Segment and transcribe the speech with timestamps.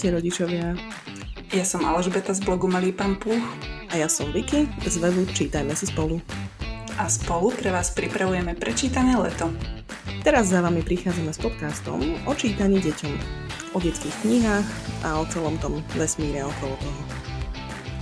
[0.00, 0.80] Ahojte rodičovia.
[1.52, 3.36] Ja som Alžbeta z blogu Malý Pampuch.
[3.92, 6.24] A ja som Vicky z webu Čítajme si spolu.
[6.96, 9.52] A spolu pre vás pripravujeme prečítané leto.
[10.24, 13.12] Teraz za vami prichádzame s podcastom o čítaní deťom,
[13.76, 14.68] o detských knihách
[15.04, 17.00] a o celom tom vesmíre okolo toho.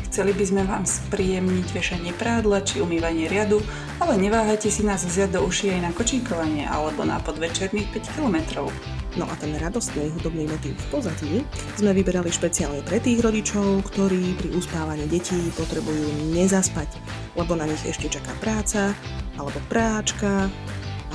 [0.07, 3.59] Chceli by sme vám spríjemniť vešanie prádla či umývanie riadu,
[3.99, 8.71] ale neváhajte si nás vziať do uši aj na kočíkovanie alebo na podvečerných 5 kilometrov.
[9.19, 11.35] No a ten radostný hudobný motív v pozadí
[11.75, 16.87] sme vyberali špeciálne pre tých rodičov, ktorí pri uspávaní detí potrebujú nezaspať,
[17.35, 18.95] lebo na nich ešte čaká práca,
[19.35, 20.47] alebo práčka,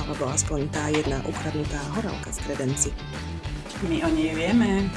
[0.04, 2.90] alebo aspoň tá jedna ukradnutá horálka z kredenci.
[3.88, 4.92] My o nej vieme.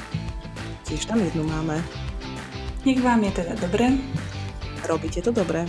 [0.83, 1.79] Tiež tam jednu máme.
[2.83, 3.87] Nech vám je teda dobre.
[4.83, 5.63] Robíte to dobre.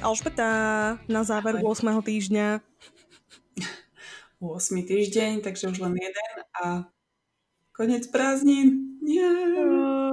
[0.00, 0.48] Alžbeta,
[1.08, 1.76] na záver Ahoj.
[1.76, 2.00] 8.
[2.00, 2.64] týždňa.
[4.40, 4.88] 8.
[4.88, 6.88] týždeň, takže už len jeden a
[7.76, 8.96] koniec prázdnin.
[9.04, 9.28] Nie.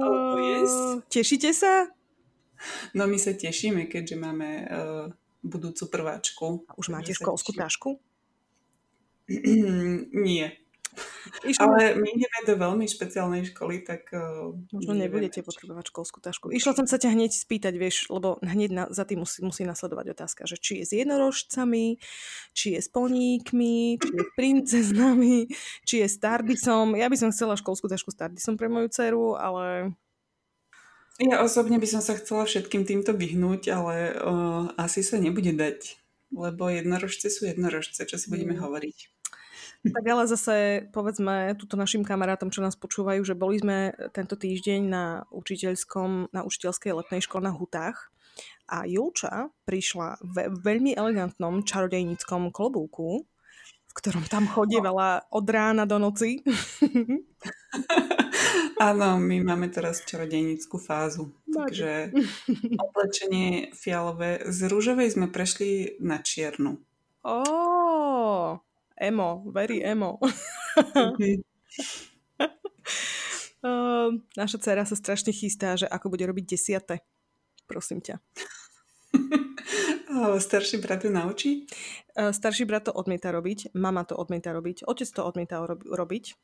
[0.04, 0.72] Alebo yes.
[1.08, 1.88] Tešíte sa?
[2.92, 5.06] No my sa tešíme, keďže máme uh,
[5.40, 6.68] budúcu prváčku.
[6.68, 7.96] A už máte školskú tašku?
[10.28, 10.60] Nie.
[11.46, 14.10] Išlo, Ale my ideme do veľmi špeciálnej školy, tak...
[14.10, 16.50] Uh, Možno nebudete či- potrebovať školskú tašku.
[16.50, 20.18] Išla som sa ťa hneď spýtať, vieš, lebo hneď na, za tým musí, musí nasledovať
[20.18, 22.02] otázka, že či je s jednorožcami,
[22.56, 25.36] či je s poníkmi, či je s princeznami,
[25.86, 26.98] či je s Tardisom.
[26.98, 29.94] Ja by som chcela školskú tašku s Tardisom pre moju dceru, ale
[31.18, 35.98] Ja osobne by som sa chcela všetkým týmto vyhnúť, ale uh, asi sa nebude dať.
[36.30, 38.60] Lebo jednorožce sú jednorožce, čo si budeme Mm.
[38.62, 38.96] hovoriť.
[39.94, 44.80] Tak ale zase povedzme túto našim kamarátom, čo nás počúvajú, že boli sme tento týždeň
[44.86, 48.10] na učiteľskom, na učiteľskej letnej škole na Hutách
[48.68, 53.24] a Julča prišla v veľmi elegantnom čarodejníckom klobúku,
[53.88, 56.44] v ktorom tam chodievala od rána do noci.
[58.78, 61.34] Áno, my máme teraz čarodejnickú fázu.
[61.50, 62.14] Takže
[62.78, 64.38] oblečenie fialové.
[64.46, 66.78] Z rúžovej sme prešli na čiernu.
[67.26, 68.62] Ó,
[69.00, 70.18] emo, very emo.
[70.76, 71.42] Mhm.
[73.62, 76.98] Uh, naša dcera sa strašne chystá, že ako bude robiť desiate.
[77.66, 78.18] Prosím ťa.
[80.38, 81.68] Starší brat ju naučí?
[82.16, 86.34] Uh, starší brat to odmieta robiť, mama to odmieta robiť, otec to odmieta rob- robiť.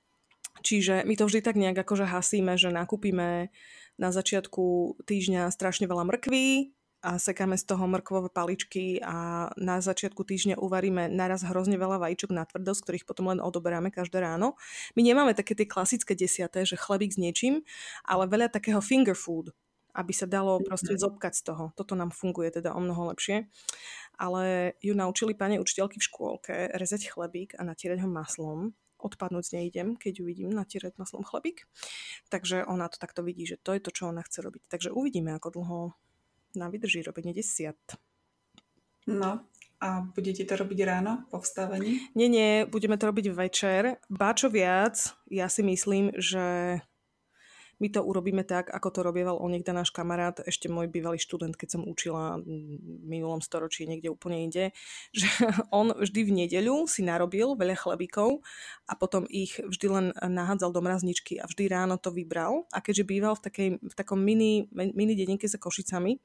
[0.63, 3.51] Čiže my to vždy tak nejak akože hasíme, že nakúpime
[3.99, 6.71] na začiatku týždňa strašne veľa mrkví
[7.05, 12.33] a sekáme z toho mrkvové paličky a na začiatku týždňa uvaríme naraz hrozne veľa vajíčok
[12.33, 14.57] na tvrdo, z ktorých potom len odoberáme každé ráno.
[14.97, 17.61] My nemáme také tie klasické desiaté, že chlebík s niečím,
[18.09, 19.53] ale veľa takého finger food,
[19.93, 21.65] aby sa dalo proste zobkať z toho.
[21.77, 23.53] Toto nám funguje teda o mnoho lepšie.
[24.17, 28.73] Ale ju naučili pani učiteľky v škôlke rezať chlebík a natierať ho maslom.
[28.97, 31.69] Odpadnúť z nej idem, keď ju vidím natierať maslom chlebík.
[32.33, 34.65] Takže ona to takto vidí, že to je to, čo ona chce robiť.
[34.73, 35.79] Takže uvidíme, ako dlho
[36.57, 37.79] nám vydrží robenie desiat.
[39.07, 39.45] No.
[39.85, 42.09] A budete to robiť ráno po vstávaní?
[42.17, 44.01] Nie, nie, budeme to robiť večer.
[44.09, 46.81] Čo viac, ja si myslím, že
[47.85, 51.77] my to urobíme tak, ako to robieval onekda náš kamarát, ešte môj bývalý študent, keď
[51.77, 54.73] som učila v minulom storočí niekde úplne inde,
[55.13, 55.29] že
[55.69, 58.41] on vždy v nedeľu si narobil veľa chlebíkov
[58.89, 63.05] a potom ich vždy len nahádzal do mrazničky a vždy ráno to vybral a keďže
[63.05, 66.17] býval v, takej, v takom mini, mini denníke za Košicami,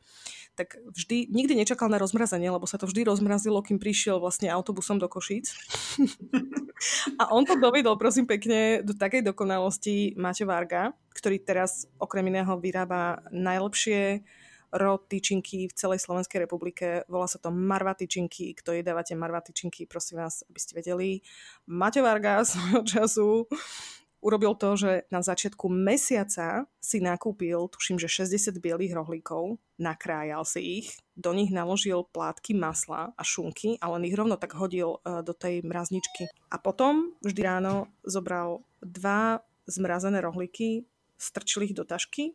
[0.55, 4.95] tak vždy, nikdy nečakal na rozmrazenie, lebo sa to vždy rozmrazilo, kým prišiel vlastne autobusom
[4.95, 5.51] do Košíc.
[7.19, 12.57] A on to dovedol, prosím pekne, do takej dokonalosti Maťo Varga, ktorý teraz okrem iného
[12.57, 14.23] vyrába najlepšie
[14.69, 17.01] rod tyčinky v celej Slovenskej republike.
[17.09, 18.53] Volá sa to Marva tyčinky.
[18.53, 21.25] Kto jedávate Marva tyčinky, prosím vás, aby ste vedeli.
[21.65, 23.49] Maťo Varga svojho času
[24.19, 30.83] urobil to, že na začiatku mesiaca si nakúpil, tuším, že 60 bielých rohlíkov, nakrájal si
[30.83, 35.23] ich, do nich naložil plátky masla a šunky a len ich rovno tak hodil e,
[35.23, 36.27] do tej mrazničky.
[36.51, 40.83] A potom vždy ráno zobral dva zmrazené rohlíky,
[41.19, 42.31] strčil ich do tašky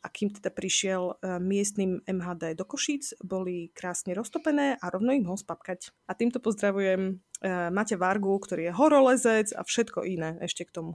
[0.00, 5.28] a kým teda prišiel e, miestnym MHD do Košíc, boli krásne roztopené a rovno im
[5.28, 5.92] ho spapkať.
[6.08, 7.12] A týmto pozdravujem e,
[7.68, 10.92] Mate Vargu, ktorý je horolezec a všetko iné ešte k tomu.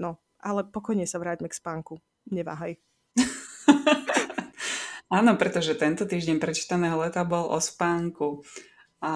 [0.00, 2.00] No, ale pokojne sa vráťme k spánku.
[2.32, 2.80] Neváhaj.
[5.12, 8.42] Áno, pretože tento týždeň prečítaného leta bol o spánku.
[9.04, 9.10] A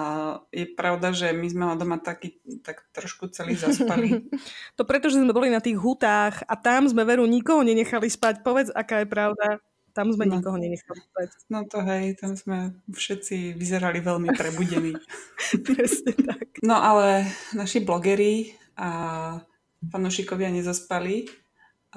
[0.53, 4.21] je pravda, že my sme ho doma taký, tak trošku celý zaspali.
[4.77, 8.45] to preto, že sme boli na tých hutách a tam sme veru nikoho nenechali spať.
[8.45, 9.57] Povedz, aká je pravda.
[9.97, 10.37] Tam sme no.
[10.37, 11.29] nikoho nenechali spať.
[11.49, 14.93] No to hej, tam sme všetci vyzerali veľmi prebudení.
[15.73, 16.61] Presne tak.
[16.61, 17.25] No ale
[17.57, 19.41] naši blogeri a
[19.89, 21.25] fanúšikovia nezaspali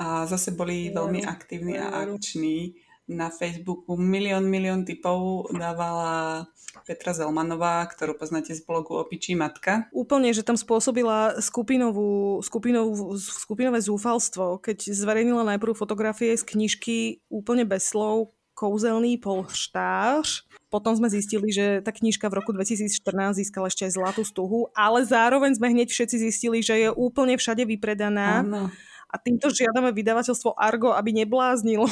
[0.00, 2.72] a zase boli veľmi aktívni a akční.
[3.10, 6.46] Na Facebooku milión, milión typov dávala
[6.86, 9.90] Petra Zelmanová, ktorú poznáte z blogu Opičí matka.
[9.90, 16.96] Úplne, že tam spôsobila skupinovú, skupinovú, skupinové zúfalstvo, keď zverejnila najprv fotografie z knižky
[17.26, 20.46] úplne bez slov, kouzelný polštář.
[20.70, 25.04] Potom sme zistili, že tá knižka v roku 2014 získala ešte aj zlatú stuhu, ale
[25.04, 28.46] zároveň sme hneď všetci zistili, že je úplne všade vypredaná.
[28.46, 28.72] Áno.
[29.12, 31.84] A týmto žiadame vydavateľstvo Argo, aby nebláznilo.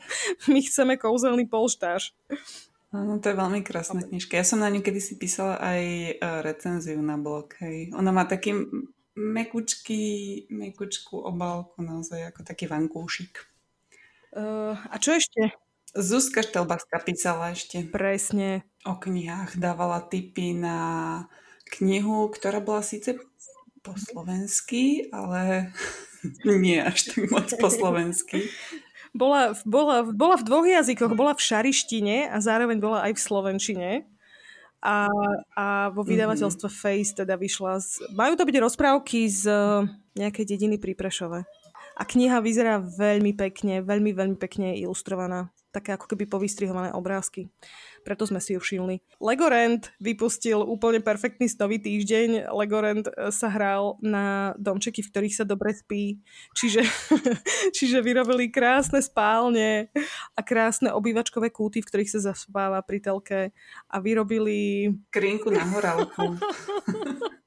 [0.52, 2.16] My chceme kouzelný polštář.
[2.92, 4.36] Áno, to je veľmi krásna knižka.
[4.36, 6.12] Ja som na ňu kedysi písala aj e,
[6.44, 7.56] recenziu na blog.
[7.60, 7.92] Hej.
[7.96, 8.52] Ona má taký
[9.16, 10.04] mekučký,
[10.52, 13.48] mekučkú obálku, naozaj ako taký vankúšik.
[14.32, 15.52] Uh, a čo ešte?
[15.92, 17.84] Zuzka Štelbachská písala ešte.
[17.84, 18.64] Presne.
[18.88, 19.60] O knihách.
[19.60, 20.78] Dávala tipy na
[21.76, 23.20] knihu, ktorá bola síce
[23.84, 25.72] po slovensky, ale
[26.64, 28.48] nie až tak moc po slovensky.
[29.12, 31.12] Bola, bola, bola v dvoch jazykoch.
[31.12, 33.90] Bola v šarištine a zároveň bola aj v slovenčine.
[34.82, 35.06] A,
[35.54, 36.08] a vo mhm.
[36.10, 36.82] vydavateľstve mm-hmm.
[36.82, 38.02] Face teda vyšla z...
[38.18, 39.44] Majú to byť rozprávky z
[40.18, 41.46] nejakej dediny pri Prešove.
[41.92, 47.48] A kniha vyzerá veľmi pekne, veľmi, veľmi pekne ilustrovaná také ako keby povystrihované obrázky.
[48.04, 49.00] Preto sme si ju všimli.
[49.18, 52.52] Legorand vypustil úplne perfektný snový týždeň.
[52.52, 56.20] Legorand e, sa hral na domčeky, v ktorých sa dobre spí.
[56.52, 56.84] Čiže,
[57.76, 59.88] čiže vyrobili krásne spálne
[60.36, 63.40] a krásne obývačkové kúty, v ktorých sa zaspáva pri telke.
[63.88, 64.92] A vyrobili...
[65.08, 66.36] Krinku na horálku.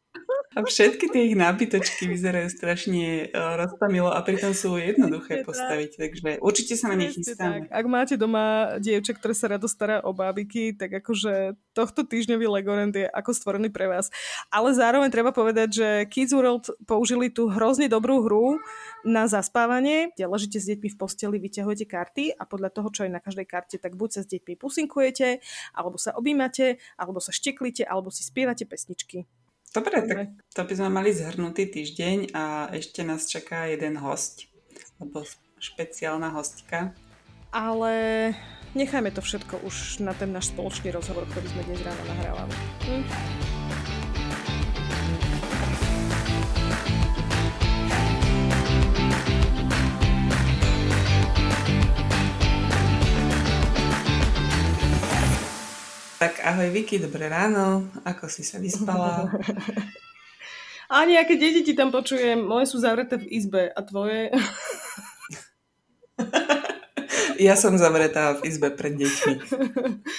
[0.55, 6.29] A všetky tie ich nábytočky vyzerajú strašne uh, rozpamilo a pritom sú jednoduché postaviť, takže
[6.39, 7.67] určite sa na ne chystáme.
[7.67, 12.95] Ak máte doma dievča, ktoré sa rado stará o bábiky, tak akože tohto týždňový Legorand
[12.95, 14.07] je ako stvorený pre vás.
[14.47, 18.63] Ale zároveň treba povedať, že Kids World použili tú hrozne dobrú hru
[19.03, 23.11] na zaspávanie, kde ležíte s deťmi v posteli, vyťahujete karty a podľa toho, čo je
[23.11, 25.43] na každej karte, tak buď sa s deťmi pusinkujete,
[25.75, 29.27] alebo sa objímate, alebo sa šteklíte, alebo si spievate pesničky.
[29.75, 34.47] Dobre, tak to by sme mali zhrnutý týždeň a ešte nás čaká jeden host,
[35.03, 35.27] alebo
[35.59, 36.95] špeciálna hostka.
[37.51, 38.31] Ale
[38.71, 42.55] nechajme to všetko už na ten náš spoločný rozhovor, ktorý sme dnes ráno nahrávali.
[42.87, 43.44] Hm?
[56.15, 57.91] Tak ahoj Vicky, dobré ráno.
[58.07, 59.27] Ako si sa vyspala?
[60.95, 62.39] A nejaké deti ti tam počujem.
[62.39, 64.31] Moje sú zavreté v izbe a tvoje?
[67.41, 69.33] ja som zavretá v izbe pred deťmi.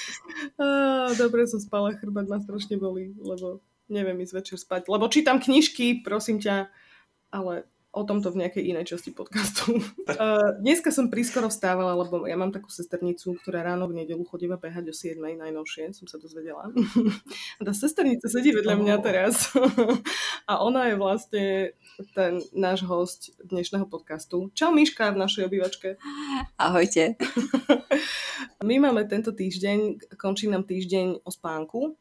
[1.22, 4.92] dobre som spala, chrbát ma strašne boli, lebo neviem ísť večer spať.
[4.92, 6.68] Lebo čítam knižky, prosím ťa,
[7.30, 7.64] ale
[7.96, 9.80] o tomto v nejakej inej časti podcastu.
[10.04, 14.60] Uh, dneska som prískoro vstávala, lebo ja mám takú sesternicu, ktorá ráno v nedelu chodíva
[14.60, 16.68] behať o 7 najnovšie, som sa dozvedela.
[17.56, 19.48] A tá sesternica sedí vedľa mňa teraz.
[20.50, 21.44] A ona je vlastne
[22.12, 24.52] ten náš host dnešného podcastu.
[24.52, 25.96] Čau Miška v našej obývačke.
[26.60, 27.16] Ahojte.
[28.60, 31.96] My máme tento týždeň, končí nám týždeň o spánku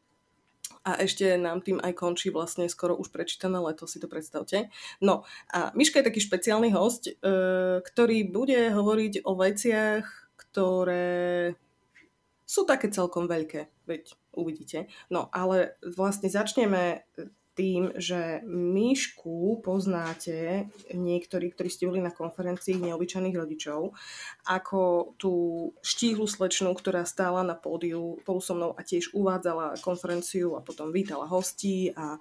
[0.86, 4.70] a ešte nám tým aj končí vlastne skoro už prečítané leto, si to predstavte.
[5.02, 7.12] No a Miška je taký špeciálny host, e,
[7.82, 10.06] ktorý bude hovoriť o veciach,
[10.38, 11.58] ktoré
[12.46, 14.86] sú také celkom veľké, veď uvidíte.
[15.10, 17.02] No ale vlastne začneme
[17.56, 23.96] tým, že Myšku poznáte niektorí, ktorí ste boli na konferencii neobyčajných rodičov,
[24.44, 25.32] ako tú
[25.80, 30.92] štíhlu slečnu, ktorá stála na pódiu spolu so mnou a tiež uvádzala konferenciu a potom
[30.92, 32.20] vítala hostí a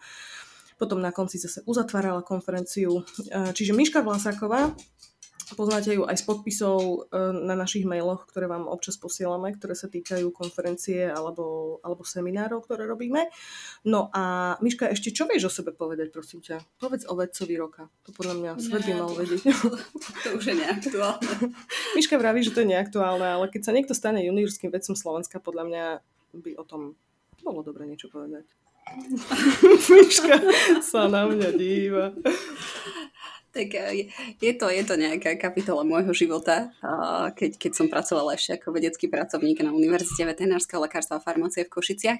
[0.79, 3.03] potom na konci zase uzatvárala konferenciu.
[3.31, 4.71] Čiže Miška Vlasáková
[5.53, 9.85] Poznáte ju aj z podpisov e, na našich mailoch, ktoré vám občas posielame, ktoré sa
[9.85, 13.29] týkajú konferencie alebo, alebo seminárov, ktoré robíme.
[13.85, 16.65] No a Miška, ešte čo vieš o sebe povedať, prosím ťa?
[16.81, 17.85] Povedz o vedcovi roka.
[18.09, 19.41] To podľa mňa svet by mal vedieť.
[20.25, 21.33] To už je neaktuálne.
[21.99, 25.63] Miška vraví, že to je neaktuálne, ale keď sa niekto stane juniorským vedcom Slovenska, podľa
[25.69, 25.85] mňa
[26.41, 26.97] by o tom
[27.45, 28.49] bolo dobre niečo povedať.
[29.93, 30.41] Miška
[30.81, 32.17] sa na mňa díva.
[33.55, 34.11] Tak e,
[34.43, 36.75] je to, je to nejaká kapitola môjho života,
[37.39, 41.71] keď, keď som pracovala ešte ako vedecký pracovník na Univerzite veterinárskeho lekárstva a farmácie v
[41.71, 42.19] Košiciach.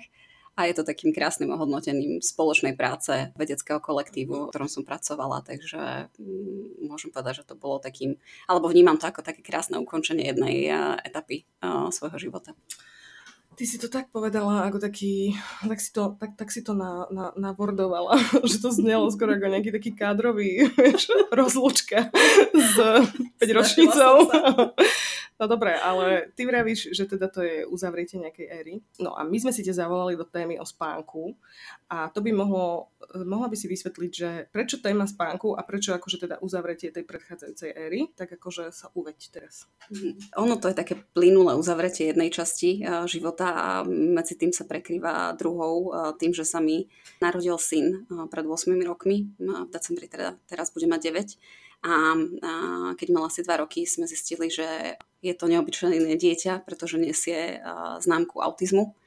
[0.56, 6.08] a je to takým krásnym ohodnotením spoločnej práce vedeckého kolektívu, v ktorom som pracovala, takže
[6.16, 8.16] mm, môžem povedať, že to bolo takým,
[8.48, 10.72] alebo vnímam to ako také krásne ukončenie jednej
[11.04, 11.44] etapy
[11.92, 12.56] svojho života.
[13.56, 15.32] Ty si to tak povedala, ako taký,
[15.64, 18.20] tak si to, tak, tak si to na, na, navordovala,
[18.52, 21.08] že to znelo skoro ako nejaký taký kádrový vieš,
[21.40, 22.12] rozlúčka
[22.52, 22.76] s
[23.40, 24.28] 5-ročnicou.
[25.36, 28.76] No dobre, ale ty vravíš, že teda to je uzavretie nejakej éry.
[29.04, 31.36] No a my sme si ťa zavolali do témy o spánku
[31.92, 36.24] a to by mohlo, mohla by si vysvetliť, že prečo téma spánku a prečo akože
[36.24, 39.68] teda uzavretie tej predchádzajúcej éry, tak akože sa uveď teraz.
[39.92, 40.40] Mhm.
[40.40, 43.04] Ono to je také plynulé uzavretie jednej časti eh,
[43.46, 46.90] a medzi tým sa prekrýva druhou tým, že sa mi
[47.22, 52.52] narodil syn pred 8 rokmi, v decembri teda, teraz bude mať 9 a, a
[52.98, 57.62] keď mala asi dva roky, sme zistili, že je to neobyčajné dieťa, pretože nesie
[58.02, 58.98] známku autizmu.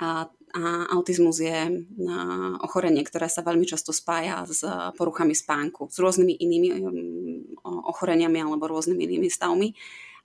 [0.00, 0.60] A, a
[0.92, 1.88] autizmus je
[2.64, 4.64] ochorenie, ktoré sa veľmi často spája s
[4.96, 6.68] poruchami spánku, s rôznymi inými
[7.64, 9.76] ochoreniami alebo rôznymi inými stavmi,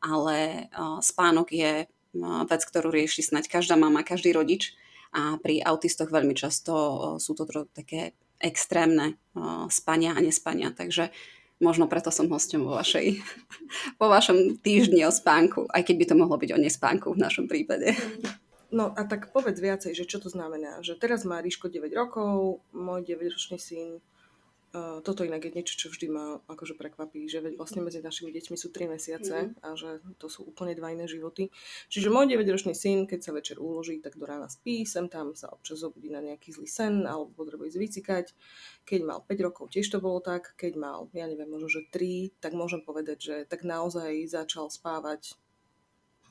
[0.04, 0.68] ale
[1.04, 1.72] spánok je
[2.20, 4.76] vec, ktorú rieši snať každá mama, každý rodič
[5.12, 6.74] a pri autistoch veľmi často
[7.20, 9.20] sú to také extrémne
[9.68, 10.72] spania a nespania.
[10.72, 11.12] Takže
[11.62, 13.22] Možno preto som hostom vo, vašej,
[14.02, 17.46] vo vašom týždni o spánku, aj keď by to mohlo byť o nespánku v našom
[17.46, 17.94] prípade.
[18.74, 20.82] No a tak povedz viacej, že čo to znamená.
[20.82, 24.02] Že teraz má Ríško 9 rokov, môj 9-ročný syn
[25.04, 28.72] toto inak je niečo, čo vždy ma akože prekvapí, že vlastne medzi našimi deťmi sú
[28.72, 29.68] 3 mesiace mm.
[29.68, 31.52] a že to sú úplne dva iné životy.
[31.92, 35.52] Čiže môj 9-ročný syn, keď sa večer uloží, tak do rána spí, sem tam sa
[35.52, 38.32] občas zobudí na nejaký zlý sen alebo potrebuje zvicikať.
[38.88, 40.56] Keď mal 5 rokov, tiež to bolo tak.
[40.56, 45.36] Keď mal, ja neviem, možno, že 3, tak môžem povedať, že tak naozaj začal spávať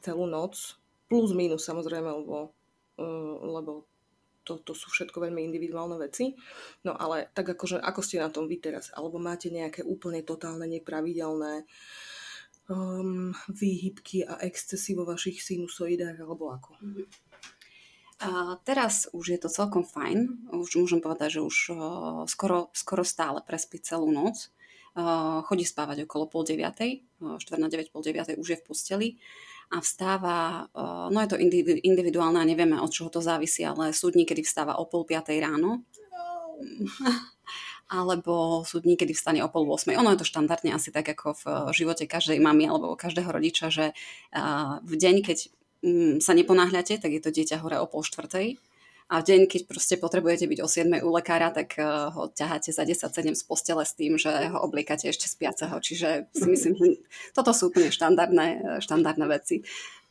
[0.01, 0.81] celú noc,
[1.13, 2.57] plus minus samozrejme, lebo,
[2.97, 3.90] uh, lebo
[4.51, 6.35] to, to sú všetko veľmi individuálne veci.
[6.83, 8.91] No ale tak akože, ako ste na tom vy teraz?
[8.99, 11.63] Alebo máte nejaké úplne totálne nepravidelné
[12.67, 16.75] um, výhybky a excesy vo vašich sinusoidách alebo ako?
[18.21, 20.51] A teraz už je to celkom fajn.
[20.51, 21.79] Už môžem povedať, že už uh,
[22.27, 24.51] skoro, skoro stále prespí celú noc.
[24.91, 28.67] Uh, chodí spávať okolo pol deviatej, uh, 4 na 9, pol deviatej už je v
[28.67, 29.09] posteli
[29.71, 30.67] a vstáva,
[31.15, 31.39] no je to
[31.87, 35.39] individuálne a nevieme, od čoho to závisí, ale sú dní, kedy vstáva o pol piatej
[35.39, 35.87] ráno.
[37.91, 39.99] alebo sú dní, kedy vstane o pol 8.
[39.99, 43.91] Ono je to štandardne asi tak ako v živote každej mamy alebo každého rodiča, že
[44.87, 45.39] v deň, keď
[45.83, 48.63] mm, sa neponáhľate, tak je to dieťa hore o pol štvrtej
[49.11, 52.71] a v deň, keď proste potrebujete byť o 7 u lekára, tak eh, ho ťaháte
[52.71, 55.75] za 10-7 z postele s tým, že ho obliekate ešte spiaceho.
[55.83, 56.87] Čiže si myslím, že
[57.35, 59.67] toto sú úplne štandardné, eh, štandardné veci.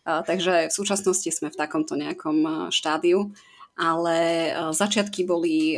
[0.09, 3.31] Takže v súčasnosti sme v takomto nejakom eh, štádiu
[3.79, 5.77] ale e, začiatky boli e,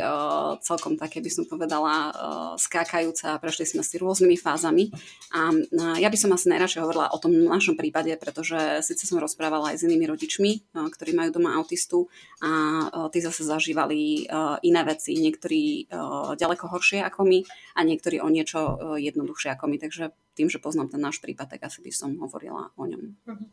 [0.58, 2.10] celkom také, by som povedala, e,
[2.58, 4.90] skákajúce a prešli sme si rôznymi fázami.
[5.30, 5.54] A
[6.02, 9.80] ja by som asi najradšej hovorila o tom našom prípade, pretože síce som rozprávala aj
[9.80, 12.10] s inými rodičmi, ktorí majú doma autistu
[12.42, 14.28] a tí zase zažívali
[14.60, 15.88] iné veci, niektorí
[16.36, 17.38] ďaleko horšie ako my
[17.78, 18.60] a niektorí o niečo
[19.00, 19.76] jednoduchšie ako my.
[19.80, 23.02] Takže tým, že poznám ten náš prípad, tak asi by som hovorila o ňom.
[23.28, 23.46] Uh-huh.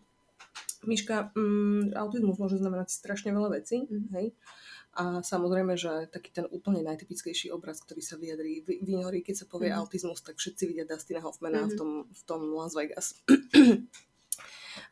[0.88, 4.08] Miška, mm, autizmus môže znamenať strašne veľa vecí, mm.
[4.16, 4.32] hej?
[4.96, 9.46] A samozrejme, že taký ten úplne najtypickejší obraz, ktorý sa vyjadrí v Vinory, keď sa
[9.46, 9.78] povie mm.
[9.80, 11.70] autizmus, tak všetci vidia Dustina Hoffmana mm.
[11.70, 13.08] v, tom, v tom Las Vegas.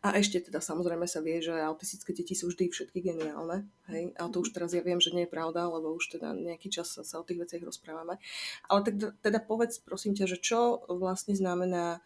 [0.04, 3.66] A ešte teda samozrejme sa vie, že autistické deti sú vždy všetky geniálne.
[3.88, 4.14] Hej?
[4.20, 6.92] Ale to už teraz ja viem, že nie je pravda, lebo už teda nejaký čas
[6.92, 8.20] sa, sa o tých veciach rozprávame.
[8.68, 12.04] Ale teda, teda povedz prosím ťa, že čo vlastne znamená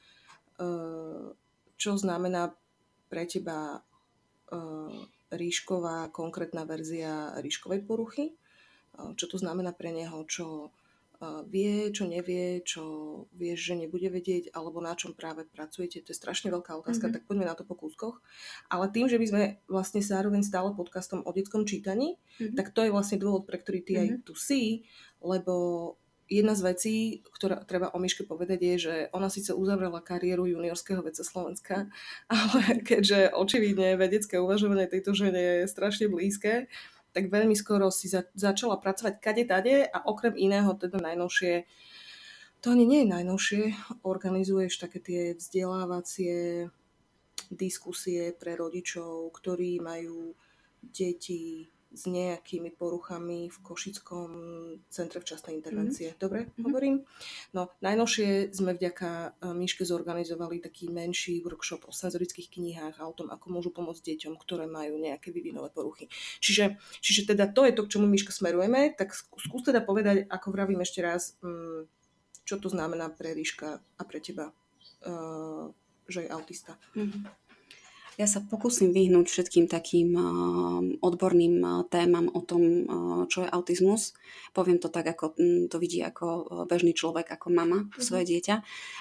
[0.62, 1.34] uh,
[1.82, 2.54] čo znamená
[3.12, 4.96] pre teba uh,
[5.27, 8.32] ríšková konkrétna verzia ríškovej poruchy?
[8.96, 10.24] Uh, čo to znamená pre neho?
[10.24, 12.84] Čo uh, vie, čo nevie, čo
[13.36, 16.00] vieš, že nebude vedieť, alebo na čom práve pracujete?
[16.08, 17.15] To je strašne veľká otázka, mm-hmm.
[17.20, 18.24] tak poďme na to po kúskoch.
[18.72, 22.56] Ale tým, že by sme vlastne zároveň stále podcastom o detskom čítaní, mm-hmm.
[22.56, 24.08] tak to je vlastne dôvod, pre ktorý ty mm-hmm.
[24.08, 24.88] aj tu si,
[25.20, 25.56] lebo
[26.32, 26.96] jedna z vecí,
[27.36, 31.92] ktorá treba o Miške povedať, je, že ona síce uzavrela kariéru juniorského vedca Slovenska,
[32.32, 36.72] ale keďže očividne vedecké uvažovanie tejto žene je strašne blízke,
[37.12, 41.68] tak veľmi skoro si za, začala pracovať kade tade a okrem iného teda najnovšie
[42.62, 43.64] to ani nie je najnovšie,
[44.06, 46.70] organizuješ také tie vzdelávacie
[47.50, 50.38] diskusie pre rodičov, ktorí majú
[50.86, 54.30] deti s nejakými poruchami v Košickom
[54.88, 56.16] centre včasnej intervencie.
[56.16, 56.24] Mm-hmm.
[56.24, 56.64] Dobre, mm-hmm.
[56.64, 56.96] hovorím?
[57.52, 63.14] No, najnovšie sme vďaka e, Miške zorganizovali taký menší workshop o senzorických knihách a o
[63.14, 66.08] tom, ako môžu pomôcť deťom, ktoré majú nejaké vyvinové poruchy.
[66.40, 70.48] Čiže, čiže teda to je to, k čomu Miška smerujeme, tak skús teda povedať, ako
[70.56, 71.92] vravím ešte raz, mm,
[72.48, 74.56] čo to znamená pre Ríška a pre teba,
[75.06, 75.70] uh,
[76.08, 76.80] že je autista.
[76.96, 77.41] Mm-hmm.
[78.20, 80.13] Ja sa pokúsim vyhnúť všetkým takým
[81.00, 82.62] odborným témam o tom,
[83.32, 84.12] čo je autizmus.
[84.51, 85.32] Poviem to tak, ako
[85.72, 88.03] to vidí ako bežný človek, ako mama mm-hmm.
[88.03, 88.56] svoje dieťa.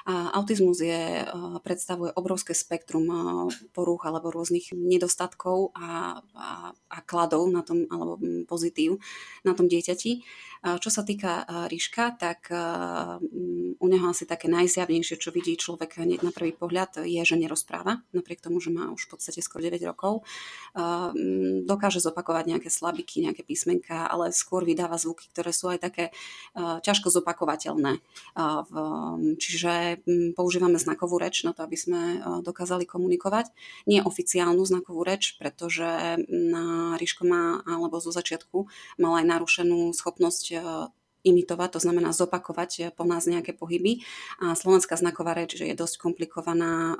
[0.07, 1.26] A autizmus je,
[1.67, 3.11] predstavuje obrovské spektrum
[3.75, 9.02] porúch alebo rôznych nedostatkov a, a, a kladov na tom, alebo pozitív
[9.43, 10.23] na tom dieťati.
[10.61, 12.52] Čo sa týka Ríška, tak
[13.81, 18.05] u neho asi také najzjavnejšie, čo vidí človek hneď na prvý pohľad, je, že nerozpráva,
[18.12, 20.26] napriek tomu, že má už v podstate skoro 9 rokov.
[21.64, 26.04] Dokáže zopakovať nejaké slabiky, nejaké písmenka, ale skôr vydáva zvuky, ktoré sú aj také
[26.57, 27.99] ťažko zopakovateľné.
[29.40, 30.04] Čiže
[30.37, 32.00] používame znakovú reč na to, aby sme
[32.45, 33.52] dokázali komunikovať.
[33.88, 38.66] Nie oficiálnu znakovú reč, pretože na Ríško má, alebo zo začiatku
[39.00, 40.45] mal aj narušenú schopnosť
[41.23, 44.00] imitovať, to znamená zopakovať po nás nejaké pohyby.
[44.41, 46.97] A slovenská znaková reč je dosť komplikovaná e,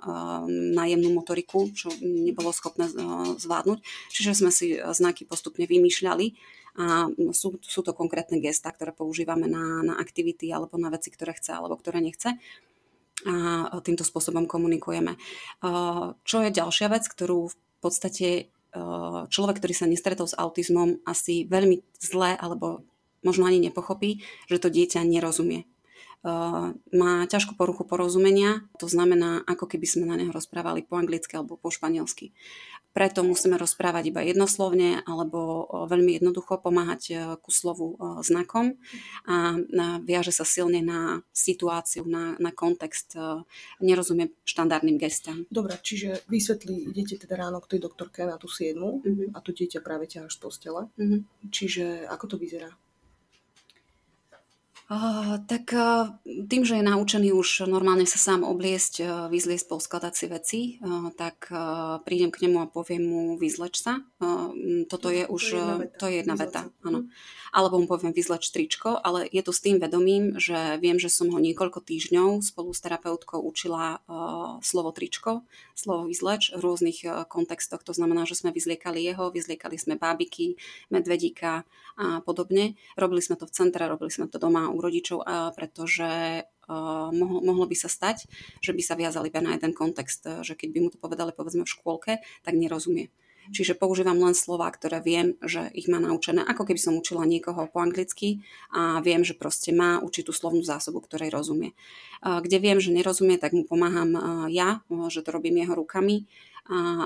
[0.77, 2.89] na jemnú motoriku, čo nebolo schopné
[3.37, 3.79] zvládnuť.
[4.13, 9.83] Čiže sme si znaky postupne vymýšľali a sú, sú to konkrétne gesta, ktoré používame na,
[9.83, 12.39] na aktivity alebo na veci, ktoré chce alebo ktoré nechce
[13.27, 15.17] a týmto spôsobom komunikujeme.
[16.25, 18.49] Čo je ďalšia vec, ktorú v podstate
[19.29, 22.87] človek, ktorý sa nestretol s autizmom, asi veľmi zle alebo
[23.21, 25.69] možno ani nepochopí, že to dieťa nerozumie.
[26.21, 31.33] Uh, má ťažkú poruchu porozumenia, to znamená, ako keby sme na neho rozprávali po anglicky
[31.33, 32.37] alebo po španielsky.
[32.93, 38.77] Preto musíme rozprávať iba jednoslovne alebo veľmi jednoducho pomáhať uh, ku slovu znakom
[39.25, 39.57] a
[40.05, 43.17] viaže sa silne na situáciu, na, na kontext,
[43.81, 45.49] nerozumie štandardným gestám.
[45.49, 49.33] Dobre, čiže vysvetlí, idete teda ráno k tej doktorke na tú siedmu uh-huh.
[49.33, 50.83] a to dieťa práve ťaháš z postele.
[51.01, 51.25] Uh-huh.
[51.49, 52.69] Čiže ako to vyzerá?
[54.91, 60.13] Uh, tak uh, tým, že je naučený už normálne sa sám obliesť, uh, vyzliesť, poskladať
[60.19, 60.61] si veci,
[61.15, 61.47] tak
[62.03, 64.03] prídem k nemu a poviem mu vyzleč sa.
[64.91, 65.45] Toto je už,
[65.95, 67.07] to je jedna veta, áno.
[67.51, 71.31] Alebo mu poviem vyzleč tričko, ale je to s tým vedomím, že viem, že som
[71.31, 74.03] ho niekoľko týždňov spolu s terapeutkou učila
[74.65, 75.47] slovo tričko,
[75.79, 77.85] slovo vyzleč v rôznych uh, kontextoch.
[77.87, 80.59] To znamená, že sme vyzliekali jeho, vyzliekali sme bábiky,
[80.91, 81.63] medvedíka
[82.01, 82.75] a podobne.
[82.97, 86.45] Robili sme to v centre, robili sme to doma rodičov, pretože
[87.13, 88.27] mohlo, mohlo by sa stať,
[88.65, 91.63] že by sa viazali iba na jeden kontext, že keď by mu to povedali povedzme
[91.63, 92.13] v škôlke,
[92.43, 93.13] tak nerozumie.
[93.51, 97.67] Čiže používam len slova, ktoré viem, že ich má naučené, ako keby som učila niekoho
[97.67, 101.75] po anglicky a viem, že proste má určitú slovnú zásobu, ktorej rozumie.
[102.23, 106.31] Kde viem, že nerozumie, tak mu pomáham ja, že to robím jeho rukami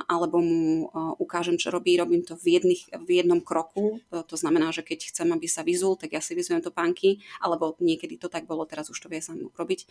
[0.04, 1.96] alebo mu ukážem, čo robí.
[1.96, 4.04] Robím to v, jedných, v jednom kroku.
[4.12, 8.20] To znamená, že keď chcem, aby sa vyzul, tak ja si vyzujem pánky, alebo niekedy
[8.20, 9.88] to tak bolo, teraz už to vie sám robiť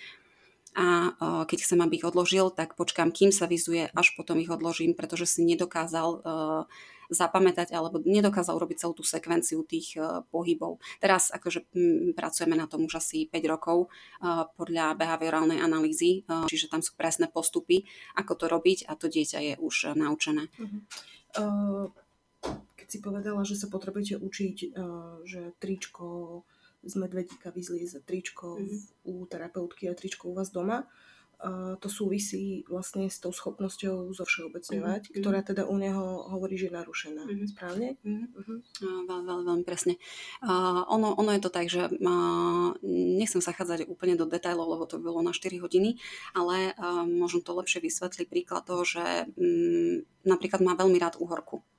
[0.73, 1.13] a
[1.45, 5.29] keď chcem, aby ich odložil, tak počkám, kým sa vyzuje, až potom ich odložím, pretože
[5.29, 6.25] si nedokázal
[7.13, 9.95] zapamätať alebo nedokázal robiť celú tú sekvenciu tých
[10.34, 10.82] pohybov.
[10.97, 11.69] Teraz akože
[12.17, 13.93] pracujeme na tom už asi 5 rokov
[14.58, 17.86] podľa behaviorálnej analýzy, čiže tam sú presné postupy,
[18.17, 20.49] ako to robiť a to dieťa je už naučené.
[20.58, 20.82] Uh-huh.
[21.34, 21.86] Uh,
[22.78, 26.41] keď si povedala, že sa potrebujete učiť, uh, že tričko,
[26.84, 29.08] z medvedíka vyzlieze tričko mm-hmm.
[29.08, 30.84] u terapeutky a tričko u vás doma.
[30.84, 31.12] Uh,
[31.79, 35.19] to súvisí vlastne s tou schopnosťou zovšeobecňovať, mm-hmm.
[35.19, 37.23] ktorá teda u neho hovorí, že je narušená.
[37.27, 37.47] Mm-hmm.
[37.51, 37.88] Správne?
[37.99, 38.27] Mm-hmm.
[38.39, 38.58] Uh-huh.
[39.10, 39.99] Uh, veľmi, presne.
[40.39, 45.01] Uh, ono, ono je to tak, že uh, nechcem zachádzať úplne do detajlov, lebo to
[45.03, 45.99] bolo na 4 hodiny,
[46.32, 51.60] ale uh, možno to lepšie vysvetliť príklad toho, že um, napríklad má veľmi rád uhorku
[51.60, 51.72] uh,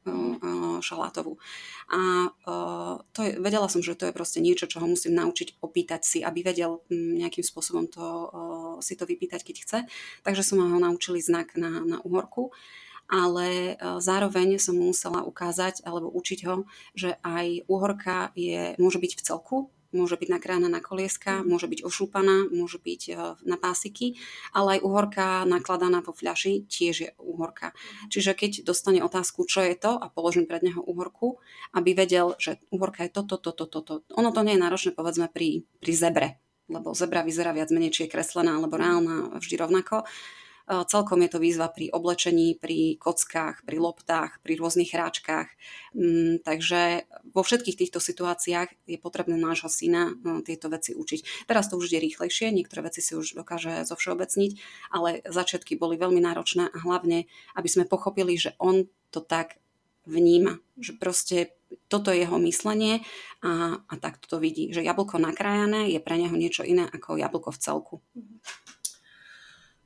[0.85, 1.41] šalátovú.
[1.89, 5.61] A uh, to je, vedela som, že to je proste niečo, čo ho musím naučiť
[5.65, 9.79] opýtať si, aby vedel um, nejakým spôsobom to, uh, si to vypýtať, keď chce.
[10.21, 12.53] Takže som ho naučili znak na, na uhorku
[13.05, 16.65] ale zároveň som mu musela ukázať alebo učiť ho,
[16.97, 19.57] že aj uhorka je, môže byť v celku,
[19.95, 21.47] môže byť nakrájana na kolieska, mhm.
[21.47, 23.13] môže byť ošúpaná, môže byť e,
[23.47, 24.19] na pásiky,
[24.51, 27.71] ale aj uhorka nakladaná vo fľaši tiež je uhorka.
[27.71, 28.11] Mhm.
[28.11, 31.39] Čiže keď dostane otázku, čo je to a položím pred neho uhorku,
[31.73, 34.03] aby vedel, že uhorka je toto, toto, toto.
[34.19, 36.29] Ono to nie je náročné povedzme pri, pri zebre,
[36.67, 40.05] lebo zebra vyzerá viac menej, či je kreslená alebo reálna, vždy rovnako
[40.65, 45.53] Celkom je to výzva pri oblečení, pri kockách, pri loptách, pri rôznych hráčkach.
[45.93, 47.05] Mm, takže
[47.37, 51.45] vo všetkých týchto situáciách je potrebné nášho syna tieto veci učiť.
[51.45, 54.53] Teraz to už je rýchlejšie, niektoré veci si už dokáže zovšeobecniť,
[54.89, 57.29] ale začiatky boli veľmi náročné a hlavne,
[57.61, 59.61] aby sme pochopili, že on to tak
[60.09, 60.65] vníma.
[60.81, 61.37] Že proste
[61.93, 63.05] toto je jeho myslenie
[63.45, 64.73] a, a tak to vidí.
[64.73, 67.95] Že jablko nakrájané je pre neho niečo iné ako jablko v celku.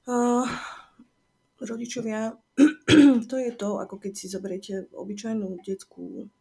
[0.08, 0.48] Uh,
[1.60, 2.32] rodičovia,
[3.30, 6.32] to je to, ako keď si zoberiete obyčajnú detskú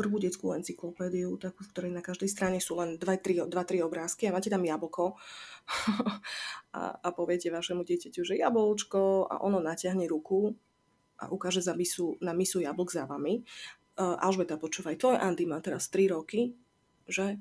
[0.00, 3.44] prvú detskú encyklopédiu, takú, v ktorej na každej strane sú len 2-3
[3.84, 5.12] obrázky a máte tam jablko
[6.78, 10.56] a, a poviete vašemu dieťaťu, že jablčko a ono natiahne ruku
[11.20, 13.44] a ukáže za misu, na misu jablk za vami.
[14.00, 16.56] Uh, Alžbeta, počúvaj, tvoj Andy má teraz 3 roky,
[17.04, 17.36] že?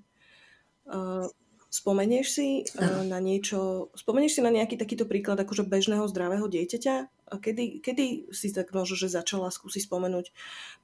[0.84, 1.32] Uh,
[1.70, 6.96] spomenieš si uh, na niečo, spomenieš si na nejaký takýto príklad akože bežného zdravého dieťaťa?
[7.30, 10.34] A kedy, kedy si tak možno, že začala skúsiť spomenúť,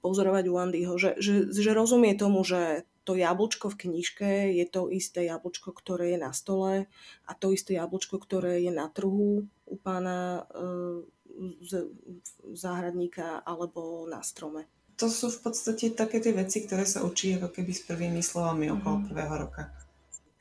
[0.05, 4.89] pozorovať u Andyho, že, že, že rozumie tomu, že to jablčko v knižke je to
[4.89, 6.89] isté jablčko, ktoré je na stole
[7.25, 11.01] a to isté jablčko, ktoré je na trhu u pána uh,
[11.61, 11.89] z,
[12.53, 14.65] záhradníka alebo na strome.
[14.95, 18.71] To sú v podstate také tie veci, ktoré sa učí ako keby s prvými slovami
[18.71, 19.67] okolo prvého roka.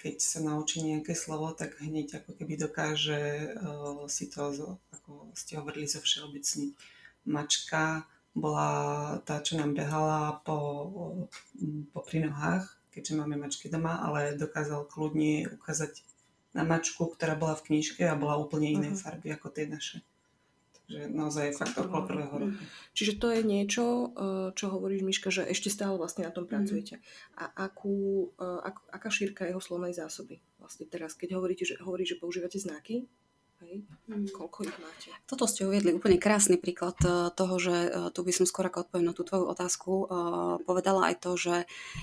[0.04, 4.52] Keď sa naučí nejaké slovo, tak hneď ako keby dokáže uh, si to,
[4.92, 6.76] ako ste hovorili, zo všeobecní.
[7.24, 8.04] Mačka
[8.36, 8.68] bola
[9.24, 10.58] tá, čo nám behala po,
[11.88, 16.04] po pri nohách, keďže máme mačky doma, ale dokázal kľudne ukázať
[16.52, 19.02] na mačku, ktorá bola v knižke a bola úplne inej uh-huh.
[19.08, 20.04] farby ako tie naše
[20.84, 22.62] že naozaj je fakt okolo prvého roku.
[22.92, 26.50] Čiže to je niečo, eh, čo hovoríš, Miška, že ešte stále vlastne na tom mhm.
[26.52, 26.94] pracujete.
[27.40, 30.44] A akú, eh, ak, aká šírka jeho slovnej zásoby?
[30.60, 33.08] Vlastne teraz, keď hovoríte, že, hovorí, že používate znaky,
[33.64, 33.86] Hej.
[34.10, 34.28] Mm.
[34.28, 35.08] Koľko ich máte?
[35.24, 37.72] Toto ste uviedli úplne krásny príklad eh, toho, že
[38.12, 39.92] tu by som skôr ako odpoviem na tú tvoju otázku
[40.68, 41.54] povedala aj to, že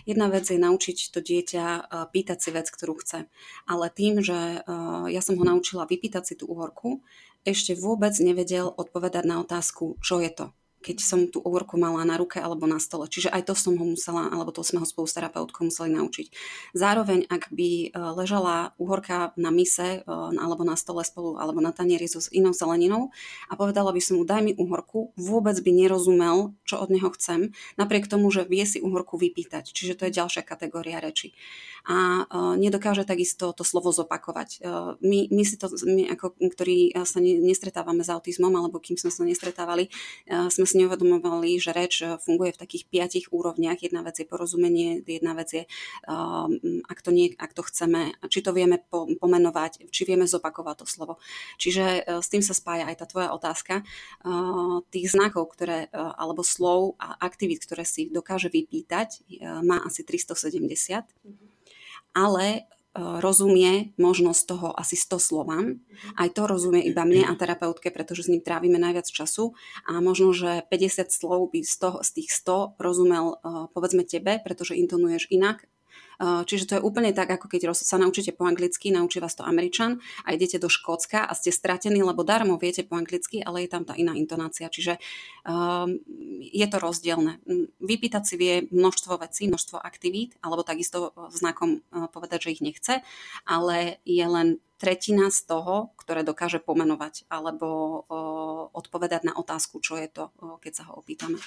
[0.10, 1.65] jedna vec je naučiť to dieťa
[2.10, 3.30] pýtať si vec, ktorú chce.
[3.70, 4.63] Ale tým, že
[5.12, 7.04] ja som ho naučila vypýtať si tú uhorku,
[7.43, 10.45] ešte vôbec nevedel odpovedať na otázku, čo je to
[10.82, 13.06] keď som tú úvorku mala na ruke alebo na stole.
[13.06, 16.28] Čiže aj to som ho musela, alebo to sme ho spolu s terapeutkou museli naučiť.
[16.74, 20.10] Zároveň, ak by e, ležala úhorka na mise e,
[20.41, 23.13] alebo na stole spolu, alebo na tanieri so inou zeleninou
[23.48, 27.54] a povedala by som mu, daj mi úhorku, vôbec by nerozumel, čo od neho chcem,
[27.78, 29.70] napriek tomu, že vie si úhorku vypýtať.
[29.70, 31.38] Čiže to je ďalšia kategória reči.
[31.86, 34.62] A uh, nedokáže takisto to slovo zopakovať.
[35.02, 39.26] My, my si to, my ako, ktorí sa nestretávame s autizmom, alebo kým sme sa
[39.26, 39.89] nestretávali,
[40.30, 43.84] sme si neuvedomovali, že reč eh, funguje v takých piatich úrovniach.
[43.84, 45.63] Jedna vec je porozumenie, jedna vec je,
[46.07, 46.55] um,
[46.88, 48.79] ak, to nie, ak to chceme, či to vieme
[49.19, 51.13] pomenovať, či vieme zopakovať to slovo.
[51.60, 53.84] Čiže uh, s tým sa spája aj tá tvoja otázka.
[54.23, 59.27] Uh, tých znakov, ktoré, uh, alebo slov a aktivít, ktoré si dokáže vypýtať,
[59.65, 61.03] má asi 370.
[62.12, 65.80] Ale rozumie možno z toho asi 100 slovám.
[66.19, 69.56] Aj to rozumie iba mne a terapeutke, pretože s ním trávime najviac času
[69.88, 73.39] a možno, že 50 slov by z, toho, z tých 100 rozumel
[73.71, 75.63] povedzme tebe, pretože intonuješ inak
[76.19, 80.04] Čiže to je úplne tak, ako keď sa naučíte po anglicky, naučí vás to Američan
[80.26, 83.84] a idete do Škótska a ste stratení, lebo darmo viete po anglicky, ale je tam
[83.88, 84.69] tá iná intonácia.
[84.69, 85.02] Čiže
[85.45, 85.97] um,
[86.41, 87.41] je to rozdielne.
[87.82, 91.82] Vypýtať si vie množstvo vecí, množstvo aktivít, alebo takisto znakom
[92.13, 92.93] povedať, že ich nechce,
[93.45, 99.93] ale je len tretina z toho, ktoré dokáže pomenovať alebo uh, odpovedať na otázku, čo
[99.93, 101.38] je to, uh, keď sa ho opýtame.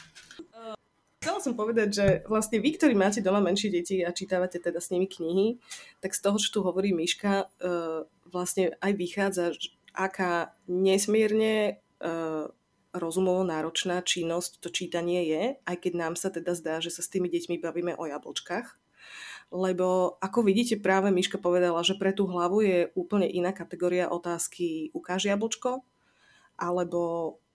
[1.25, 4.93] Chcela som povedať, že vlastne vy, ktorí máte doma menšie deti a čítavate teda s
[4.93, 5.57] nimi knihy,
[6.05, 9.57] tak z toho, čo tu hovorí Miška, uh, vlastne aj vychádza,
[9.97, 12.53] aká nesmierne uh,
[12.93, 17.09] rozumovo náročná činnosť to čítanie je, aj keď nám sa teda zdá, že sa s
[17.09, 18.77] tými deťmi bavíme o jablčkách.
[19.49, 24.93] Lebo ako vidíte, práve Miška povedala, že pre tú hlavu je úplne iná kategória otázky
[24.93, 25.89] ukáž jablčko,
[26.61, 27.01] alebo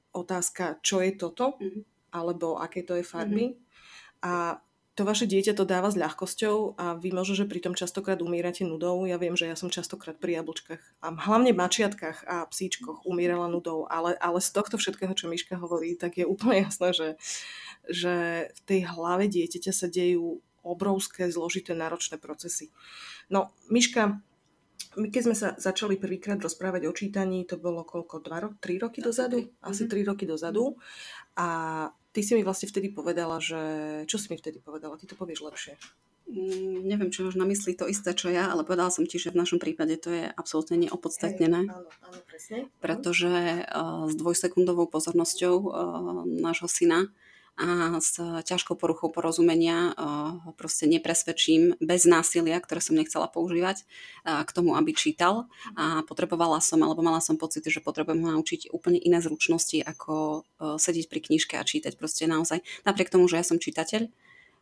[0.10, 3.54] otázka, čo je toto, mm-hmm alebo aké to je farby.
[3.54, 4.26] Mm-hmm.
[4.26, 4.60] A
[5.00, 8.67] to vaše dieťa to dáva s ľahkosťou a vy možno, že pri tom častokrát umierate
[8.67, 9.08] nudou.
[9.08, 13.88] Ja viem, že ja som častokrát pri jablčkách a hlavne mačiatkách a psíčkoch umírala nudou,
[13.88, 17.10] ale, ale z tohto všetkého, čo Miška hovorí, tak je úplne jasné, že,
[17.88, 18.15] že
[18.52, 22.67] v tej hlave dieťaťa sa dejú obrovské, zložité, náročné procesy.
[23.32, 24.19] No, Miška,
[25.00, 28.84] my keď sme sa začali prvýkrát rozprávať o čítaní, to bolo koľko, 2 ro- 3
[28.84, 29.48] roky dozadu?
[29.63, 30.76] Asi 3 roky dozadu.
[31.39, 31.48] A
[32.12, 33.62] ty si mi vlastne vtedy povedala, že...
[34.10, 34.98] Čo si mi vtedy povedala?
[34.98, 35.74] Ty to povieš lepšie.
[36.30, 39.34] Mm, neviem, či máš na mysli to isté, čo ja, ale povedala som ti, že
[39.34, 41.65] v našom prípade to je absolútne neopodstatnené.
[41.65, 42.58] Hej, áno, áno, presne.
[42.78, 45.69] Pretože uh, s dvojsekundovou pozornosťou uh,
[46.30, 47.10] nášho syna
[47.60, 53.84] a s ťažkou poruchou porozumenia uh, ho proste nepresvedčím bez násilia, ktoré som nechcela používať,
[53.84, 55.52] uh, k tomu, aby čítal.
[55.76, 60.48] A potrebovala som, alebo mala som pocit, že potrebujem ho naučiť úplne iné zručnosti, ako
[60.48, 62.63] uh, sedieť pri knižke a čítať proste naozaj.
[62.88, 64.08] Napriek tomu, že ja som čitateľ,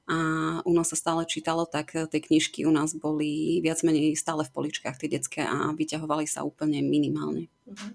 [0.08, 0.18] a
[0.64, 4.48] u nás sa stále čítalo, tak eh, tie knižky u nás boli viac menej stále
[4.48, 7.52] v poličkách, tie detské a vyťahovali sa úplne minimálne.
[7.68, 7.92] Uh-huh.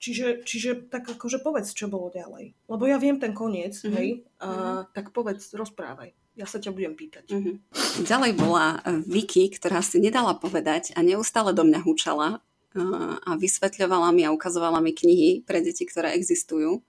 [0.00, 2.56] Čiže, čiže tak akože povedz, čo bolo ďalej.
[2.72, 3.92] Lebo ja viem ten koniec, uh-huh.
[3.92, 4.80] hej, a, uh-huh.
[4.96, 6.16] tak povedz, rozprávaj.
[6.40, 7.28] Ja sa ťa budem pýtať.
[7.28, 7.60] Uh-huh.
[8.00, 12.80] Ďalej bola eh, Vicky, ktorá si nedala povedať a neustále do mňa húčala eh,
[13.20, 16.80] a vysvetľovala mi a ukazovala mi knihy pre deti, ktoré existujú.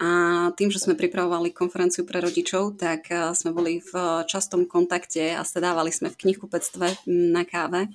[0.00, 0.08] A
[0.56, 3.92] tým, že sme pripravovali konferenciu pre rodičov, tak eh, sme boli v
[4.28, 7.88] častom kontakte a sedávali sme v knihkupectve na káve.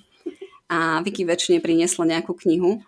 [0.66, 2.82] A Vicky väčšine priniesla nejakú knihu.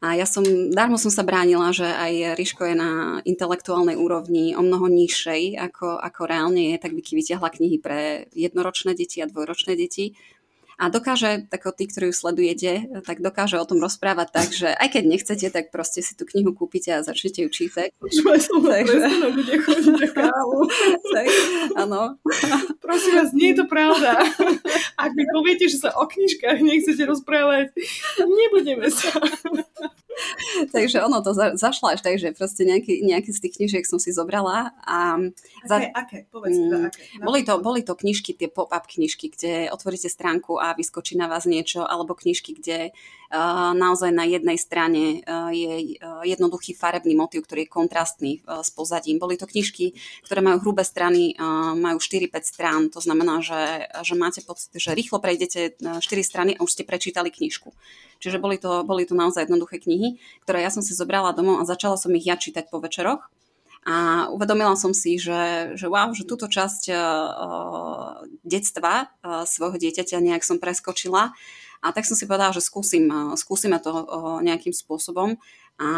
[0.00, 0.40] A ja som,
[0.72, 2.90] dármo som sa bránila, že aj Ríško je na
[3.28, 8.96] intelektuálnej úrovni o mnoho nižšej, ako, ako reálne je, tak Vicky vyťahla knihy pre jednoročné
[8.96, 10.16] deti a dvojročné deti
[10.80, 14.88] a dokáže, ako tí, ktorí ju sledujete, tak dokáže o tom rozprávať tak, že aj
[14.96, 17.92] keď nechcete, tak proste si tú knihu kúpite a začnete ju čítať.
[18.88, 18.96] Takže...
[19.36, 20.58] bude chodiť kávu.
[21.12, 21.26] tak,
[21.76, 22.16] áno.
[22.80, 24.24] Prosím vás, nie je to pravda.
[24.96, 27.76] Ak mi poviete, že sa o knižkách nechcete rozprávať,
[28.24, 29.12] nebudeme sa.
[30.74, 33.98] takže ono to za, zašlo až tak, že proste nejaký, nejaký z tých knižiek som
[33.98, 34.72] si zobrala.
[34.84, 35.18] A
[35.66, 36.18] za, aké, aké?
[36.28, 37.02] Povedz mm, aké.
[37.22, 41.44] Boli to, boli to knižky, tie pop-up knižky, kde otvoríte stránku a vyskočí na vás
[41.44, 42.92] niečo, alebo knižky, kde
[43.78, 49.22] naozaj na jednej strane uh, je uh, jednoduchý farebný motív, ktorý je kontrastný s pozadím.
[49.22, 49.94] Boli to knižky,
[50.26, 51.34] ktoré majú hrubé strany,
[51.78, 56.62] majú 4-5 strán, to znamená, že, že máte pocit, že rýchlo prejdete 4 strany a
[56.66, 57.70] už ste prečítali knižku.
[58.20, 61.68] Čiže boli to, boli to naozaj jednoduché knihy, ktoré ja som si zobrala domov a
[61.68, 63.30] začala som ich ja čítať po večeroch.
[63.88, 70.20] A uvedomila som si, že, že wow, že túto časť uh, detstva uh, svojho dieťaťa
[70.20, 71.32] nejak som preskočila.
[71.80, 75.40] A tak som si povedala, že skúsim, uh, skúsime to uh, nejakým spôsobom.
[75.80, 75.88] A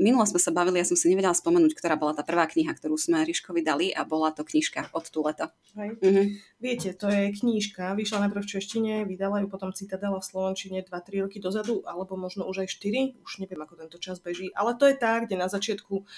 [0.00, 2.96] minule sme sa bavili, ja som si nevedela spomenúť, ktorá bola tá prvá kniha, ktorú
[2.96, 5.52] sme Ríškovi dali a bola to knižka od Tuleta.
[5.76, 6.00] Hej.
[6.00, 6.26] Uh-huh.
[6.56, 11.28] Viete, to je knižka, vyšla najprv v češtine, vydala ju potom Citadela v Slovenčine 2-3
[11.28, 14.88] roky dozadu, alebo možno už aj 4, už neviem, ako tento čas beží, ale to
[14.88, 16.08] je tá, kde na začiatku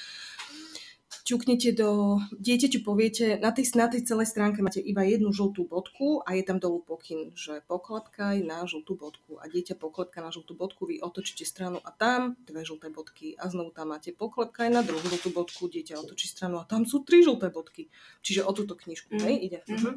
[1.29, 6.25] ťuknete do, dieťaťu poviete, na tej, na tej celej stránke máte iba jednu žltú bodku
[6.25, 10.57] a je tam dolu pokyn, že pokladkaj na žltú bodku a dieťa pokladka na žltú
[10.57, 14.81] bodku, vy otočíte stranu a tam dve žlté bodky a znovu tam máte pokladkaj na
[14.81, 17.93] druhú žltú bodku, dieťa otočí stranu a tam sú tri žlté bodky.
[18.25, 19.21] Čiže o túto knižku, mm.
[19.29, 19.59] hej, ide.
[19.69, 19.95] Mm-hmm.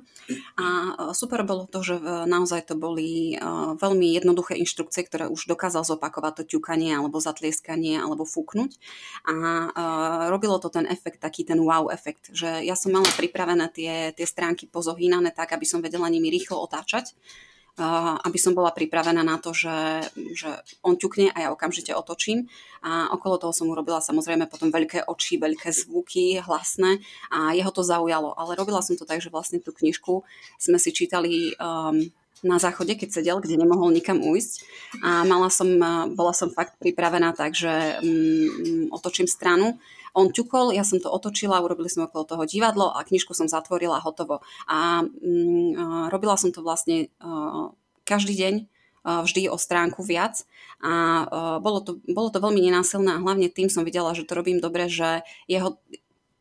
[0.59, 0.65] A
[1.15, 1.95] super bolo to, že
[2.27, 3.39] naozaj to boli
[3.79, 8.75] veľmi jednoduché inštrukcie, ktoré už dokázal zopakovať to ťukanie alebo zatlieskanie alebo fúknuť
[9.31, 9.33] a
[10.27, 14.25] robilo to ten efekt taký ten wow efekt, že ja som mala pripravené tie, tie
[14.25, 17.13] stránky pozohýnané tak, aby som vedela nimi rýchlo otáčať,
[18.21, 20.05] aby som bola pripravená na to, že,
[20.35, 20.49] že
[20.83, 22.51] on ťukne a ja okamžite otočím.
[22.83, 26.99] A okolo toho som urobila samozrejme potom veľké oči, veľké zvuky, hlasné
[27.31, 28.35] a jeho to zaujalo.
[28.35, 30.21] Ale robila som to tak, že vlastne tú knižku
[30.59, 32.11] sme si čítali um,
[32.43, 34.53] na záchode, keď sedel, kde nemohol nikam ujsť.
[35.05, 35.69] A mala som,
[36.11, 37.71] bola som fakt pripravená tak, že
[38.03, 39.79] um, otočím stranu
[40.13, 44.03] on ťukol, ja som to otočila, urobili sme okolo toho divadlo a knižku som zatvorila
[44.03, 44.43] hotovo.
[44.67, 47.71] A mm, robila som to vlastne uh,
[48.03, 50.43] každý deň, uh, vždy o stránku viac
[50.83, 54.35] a uh, bolo, to, bolo to veľmi nenásilné a hlavne tým som videla, že to
[54.35, 55.79] robím dobre, že jeho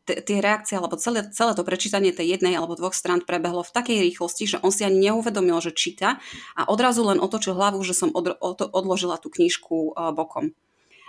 [0.01, 3.97] tie reakcie alebo celé, celé to prečítanie tej jednej alebo dvoch strán prebehlo v takej
[4.11, 6.19] rýchlosti, že on si ani neuvedomil, že číta
[6.57, 10.57] a odrazu len otočil hlavu, že som od, od, odložila tú knižku bokom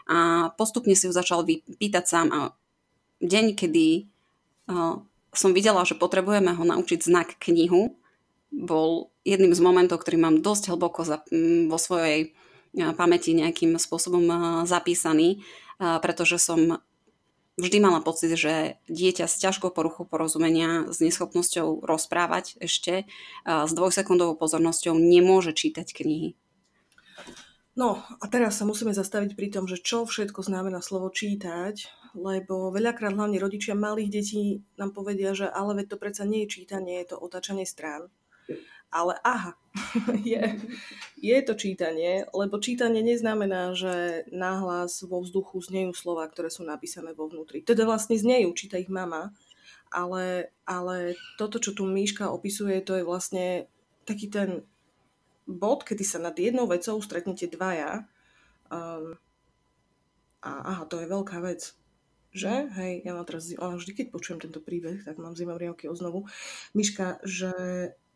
[0.08, 2.40] a postupne si ju začal pýtať sám a
[3.22, 4.10] deň, kedy
[5.32, 7.96] som videla, že potrebujeme ho naučiť znak knihu,
[8.52, 12.36] bol jedným z momentov, ktorý mám dosť hlboko za, m, vo svojej
[12.72, 14.24] pamäti nejakým spôsobom
[14.64, 15.44] zapísaný,
[15.76, 16.80] pretože som
[17.60, 23.04] vždy mala pocit, že dieťa s ťažkou poruchou porozumenia, s neschopnosťou rozprávať ešte,
[23.44, 26.32] s dvojsekundovou pozornosťou nemôže čítať knihy.
[27.72, 32.68] No a teraz sa musíme zastaviť pri tom, že čo všetko znamená slovo čítať, lebo
[32.68, 34.44] veľakrát hlavne rodičia malých detí
[34.76, 38.12] nám povedia, že ale veď to predsa nie je čítanie, je to otáčanie strán.
[38.92, 39.56] Ale aha,
[40.20, 40.60] je,
[41.16, 47.16] je to čítanie, lebo čítanie neznamená, že náhlas vo vzduchu znejú slova, ktoré sú napísané
[47.16, 47.64] vo vnútri.
[47.64, 49.32] Teda vlastne znejú, číta ich mama,
[49.88, 53.64] ale, ale toto, čo tu Míška opisuje, to je vlastne
[54.04, 54.68] taký ten
[55.46, 58.06] bod, kedy sa nad jednou vecou stretnete dvaja.
[58.72, 59.18] Um,
[60.42, 61.74] a aha, to je veľká vec.
[62.32, 62.72] Že?
[62.72, 66.24] Hej, ja mám teraz, ale vždy, keď počujem tento príbeh, tak mám zimavriavky o znovu.
[66.72, 67.52] Miška, že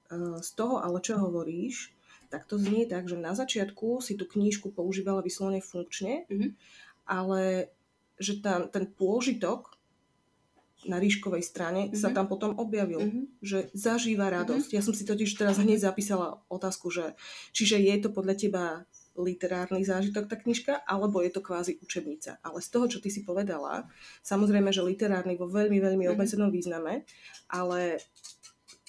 [0.09, 1.93] uh, z toho ale čo hovoríš,
[2.33, 6.51] tak to znie tak, že na začiatku si tú knížku používala vyslovene funkčne, mm-hmm.
[7.07, 7.71] ale
[8.19, 9.76] že tam, ten pôžitok
[10.85, 11.97] na ríškovej strane mm-hmm.
[11.97, 13.25] sa tam potom objavil, mm-hmm.
[13.41, 14.69] že zažíva radosť.
[14.69, 14.79] Mm-hmm.
[14.79, 17.17] Ja som si totiž teraz hneď zapísala otázku, že
[17.57, 18.65] čiže je to podľa teba
[19.17, 22.37] literárny zážitok tá knižka, alebo je to kvázi učebnica.
[22.45, 23.89] Ale z toho, čo ty si povedala,
[24.21, 26.13] samozrejme, že literárny vo veľmi, veľmi mm-hmm.
[26.13, 27.09] obmedzenom význame,
[27.49, 28.05] ale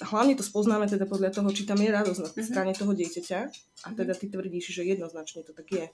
[0.02, 2.46] hlavne to spoznáme teda podľa toho, či tam je radosť na mm-hmm.
[2.46, 3.40] strane toho dieťaťa
[3.86, 5.86] a teda ty tvrdíš, že jednoznačne to tak je.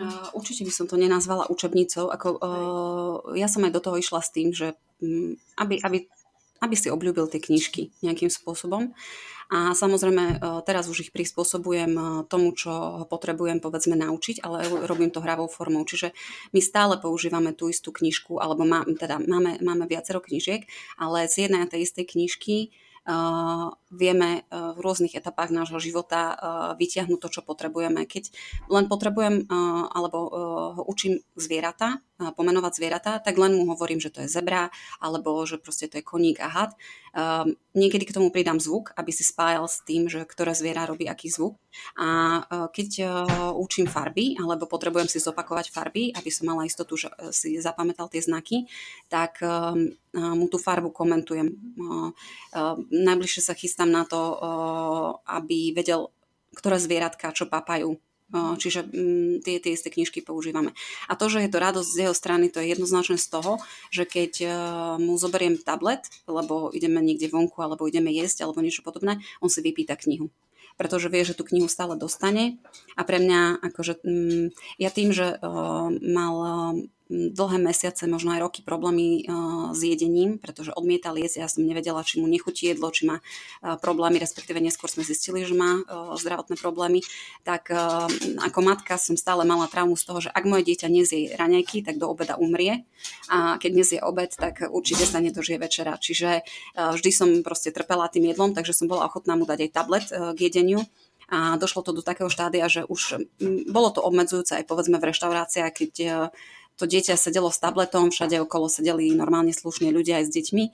[0.00, 2.08] Uh, určite by som to nenazvala učebnicou.
[2.08, 4.72] Ako, uh, ja som aj do toho išla s tým, že
[5.04, 6.08] um, aby, aby,
[6.64, 8.96] aby si obľúbil tie knižky nejakým spôsobom.
[9.52, 15.12] A samozrejme, uh, teraz už ich prispôsobujem tomu, čo ho potrebujem povedzme naučiť, ale robím
[15.12, 15.84] to hravou formou.
[15.84, 16.16] Čiže
[16.56, 20.64] my stále používame tú istú knižku, alebo má, teda máme, máme viacero knižiek,
[20.96, 22.72] ale z jednej a tej istej knižky
[23.90, 26.38] vieme v rôznych etapách nášho života
[26.78, 28.06] vytiahnuť to, čo potrebujeme.
[28.06, 28.30] Keď
[28.70, 29.50] len potrebujem
[29.90, 30.18] alebo
[30.78, 31.98] ho učím zvieratá,
[32.30, 34.70] pomenovať zvieratá, tak len mu hovorím, že to je zebra,
[35.02, 36.70] alebo že proste to je koník a had.
[37.12, 41.10] Um, niekedy k tomu pridám zvuk, aby si spájal s tým, že ktoré zviera robí
[41.10, 41.58] aký zvuk.
[41.98, 43.08] A uh, keď uh,
[43.58, 48.06] učím farby, alebo potrebujem si zopakovať farby, aby som mala istotu, že uh, si zapamätal
[48.06, 48.70] tie znaky,
[49.10, 49.74] tak uh,
[50.12, 51.50] mu tú farbu komentujem.
[51.76, 52.14] Uh,
[52.54, 56.12] uh, najbližšie sa chystám na to, uh, aby vedel,
[56.52, 57.96] ktoré zvieratka čo papajú
[58.32, 60.72] Čiže mm, tie, tie isté knižky používame.
[61.06, 63.60] A to, že je to radosť z jeho strany, to je jednoznačné z toho,
[63.92, 64.46] že keď e,
[65.04, 69.60] mu zoberiem tablet, lebo ideme niekde vonku, alebo ideme jesť, alebo niečo podobné, on si
[69.60, 70.32] vypýta knihu
[70.72, 72.56] pretože vie, že tú knihu stále dostane.
[72.96, 74.46] A pre mňa, akože, mm,
[74.80, 76.34] ja tým, že uh, mal
[77.12, 81.44] dlhé mesiace, možno aj roky problémy uh, s jedením, pretože odmietal jesť.
[81.44, 85.44] Ja som nevedela, či mu nechutí jedlo, či má uh, problémy, respektíve neskôr sme zistili,
[85.44, 87.04] že má uh, zdravotné problémy.
[87.44, 87.68] Tak
[88.38, 92.00] ako matka som stále mala traumu z toho, že ak moje dieťa nezie raňajky, tak
[92.00, 92.88] do obeda umrie.
[93.28, 95.98] A keď nezie obed, tak určite sa nedožije večera.
[95.98, 96.46] Čiže
[96.78, 100.38] vždy som proste trpela tým jedlom, takže som bola ochotná mu dať aj tablet k
[100.38, 100.86] jedeniu
[101.32, 103.26] a došlo to do takého štádia, že už
[103.68, 105.92] bolo to obmedzujúce aj povedzme v reštauráciách, keď
[106.76, 110.64] to dieťa sedelo s tabletom, všade okolo sedeli normálne slušní ľudia aj s deťmi.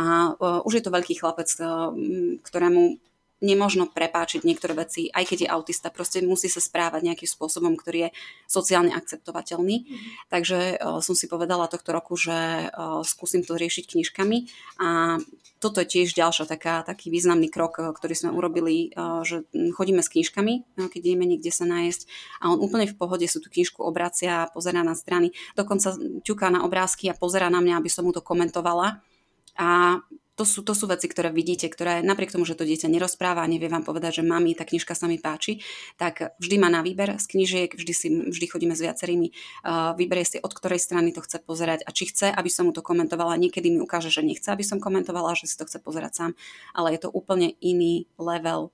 [0.00, 1.92] A uh, už je to veľký chlapec, uh,
[2.40, 2.96] ktorému
[3.42, 8.08] nemožno prepáčiť niektoré veci, aj keď je autista, proste musí sa správať nejakým spôsobom, ktorý
[8.08, 8.10] je
[8.46, 9.76] sociálne akceptovateľný.
[9.82, 9.96] Mm.
[10.30, 14.38] Takže uh, som si povedala tohto roku, že uh, skúsim to riešiť knižkami
[14.78, 15.18] a
[15.62, 20.02] toto je tiež ďalšia taká, taký významný krok, eh, ktorý sme urobili, eh, že chodíme
[20.02, 22.10] s knižkami, eh, keď ideme niekde sa nájsť
[22.42, 25.94] a on úplne v pohode sú tú knižku obracia, pozera na strany, dokonca
[26.26, 28.98] ťuká na obrázky a pozera na mňa, aby som mu to komentovala.
[29.54, 30.00] A
[30.34, 33.50] to sú, to sú veci, ktoré vidíte, ktoré napriek tomu, že to dieťa nerozpráva a
[33.50, 35.60] nevie vám povedať, že mami, tá knižka sa mi páči,
[36.00, 40.24] tak vždy má na výber z knižiek, vždy, si, vždy chodíme s viacerými, uh, vyberie
[40.24, 43.36] si, od ktorej strany to chce pozerať a či chce, aby som mu to komentovala.
[43.36, 46.30] Niekedy mi ukáže, že nechce, aby som komentovala, že si to chce pozerať sám,
[46.72, 48.72] ale je to úplne iný level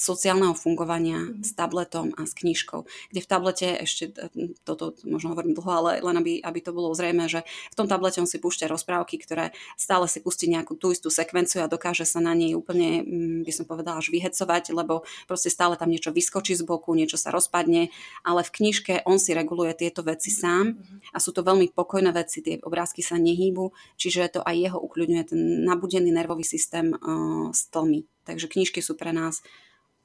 [0.00, 1.44] sociálneho fungovania mm.
[1.44, 2.88] s tabletom a s knižkou.
[3.12, 6.96] Kde v tablete, ešte e, toto možno hovorím dlho, ale len aby, aby to bolo
[6.96, 10.88] zrejme, že v tom tablete on si púšťa rozprávky, ktoré stále si pustí nejakú tú
[10.88, 15.04] istú sekvenciu a dokáže sa na nej úplne, mm, by som povedala, až vyhecovať, lebo
[15.28, 17.92] proste stále tam niečo vyskočí z boku, niečo sa rozpadne,
[18.24, 20.80] ale v knižke on si reguluje tieto veci sám
[21.12, 25.24] a sú to veľmi pokojné veci, tie obrázky sa nehýbu, čiže to aj jeho ukľudňuje
[25.28, 28.08] ten nabudený nervový systém uh, s tlmi.
[28.24, 29.42] Takže knižky sú pre nás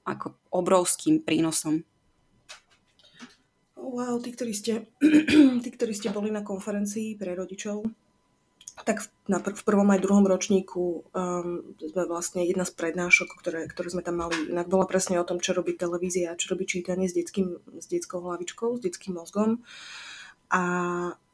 [0.05, 1.83] ako obrovským prínosom.
[3.75, 4.89] Wow, tí, ktorí ste,
[5.63, 7.85] tí, ktorí ste boli na konferencii pre rodičov,
[8.83, 9.07] tak v,
[9.55, 11.63] v prvom aj druhom ročníku um,
[11.95, 15.55] vlastne jedna z prednášok, ktoré, ktoré sme tam mali, inak bola presne o tom, čo
[15.55, 19.63] robí televízia, čo robí čítanie s, detským, s detskou hlavičkou, s detským mozgom.
[20.51, 20.63] A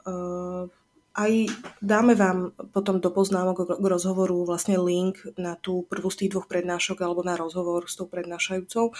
[0.06, 0.70] uh,
[1.12, 1.52] aj
[1.84, 6.48] dáme vám potom do poznámok k rozhovoru vlastne link na tú prvú z tých dvoch
[6.48, 8.96] prednášok alebo na rozhovor s tou prednášajúcou,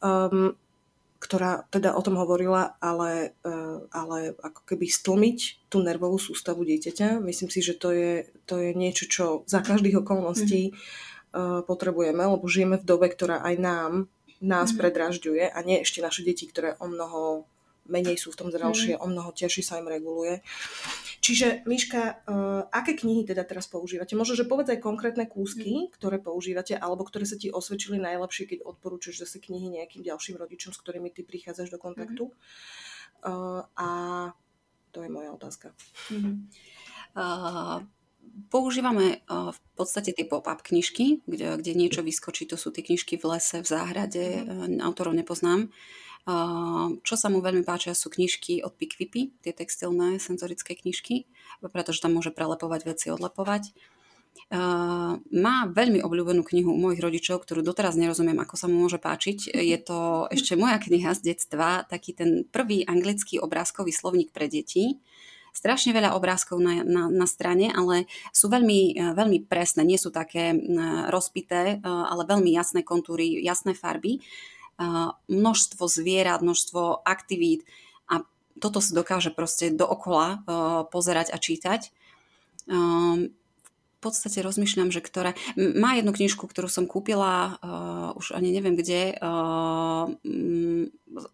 [0.00, 0.56] um,
[1.20, 7.20] ktorá teda o tom hovorila, ale, uh, ale ako keby stlmiť tú nervovú sústavu dieťaťa.
[7.20, 10.80] Myslím si, že to je, to je niečo, čo za každých okolností mm-hmm.
[11.36, 13.92] uh, potrebujeme, lebo žijeme v dobe, ktorá aj nám
[14.42, 14.80] nás mm-hmm.
[14.80, 17.46] predražďuje a nie ešte naše deti, ktoré o mnoho
[17.86, 19.02] menej sú v tom zrelšie, mm.
[19.02, 20.38] o mnoho ťažšie sa im reguluje.
[21.22, 24.14] Čiže, Miška, uh, aké knihy teda teraz používate?
[24.14, 25.94] Možno, že povedz aj konkrétne kúsky, mm.
[25.98, 30.70] ktoré používate, alebo ktoré sa ti osvedčili najlepšie, keď odporúčaš zase knihy nejakým ďalším rodičom,
[30.74, 32.30] s ktorými ty prichádzaš do kontaktu.
[32.30, 32.34] Mm.
[33.22, 33.88] Uh, a
[34.94, 35.74] to je moja otázka.
[36.10, 36.50] Mm.
[37.14, 37.82] Uh,
[38.50, 43.36] používame v podstate tie pop-up knižky, kde, kde niečo vyskočí, to sú tie knižky v
[43.36, 44.78] lese, v záhrade, mm.
[44.82, 45.70] autorov nepoznám.
[47.02, 51.26] Čo sa mu veľmi páčia sú knižky od Pickvipy, tie textilné senzorické knižky,
[51.66, 53.74] pretože tam môže prelepovať veci, odlepovať.
[54.52, 59.00] Uh, má veľmi obľúbenú knihu u mojich rodičov, ktorú doteraz nerozumiem, ako sa mu môže
[59.00, 59.48] páčiť.
[59.48, 65.00] Je to ešte moja kniha z detstva, taký ten prvý anglický obrázkový slovník pre deti.
[65.52, 70.56] Strašne veľa obrázkov na, na, na strane, ale sú veľmi, veľmi presné, nie sú také
[71.12, 74.20] rozpité, ale veľmi jasné kontúry, jasné farby
[75.30, 77.62] množstvo zvierat, množstvo aktivít
[78.10, 78.26] a
[78.58, 80.42] toto sa dokáže proste dookola
[80.90, 81.90] pozerať a čítať.
[82.68, 85.38] V podstate rozmýšľam, že ktoré...
[85.54, 89.14] Má jednu knižku, ktorú som kúpila, uh, už ani neviem kde.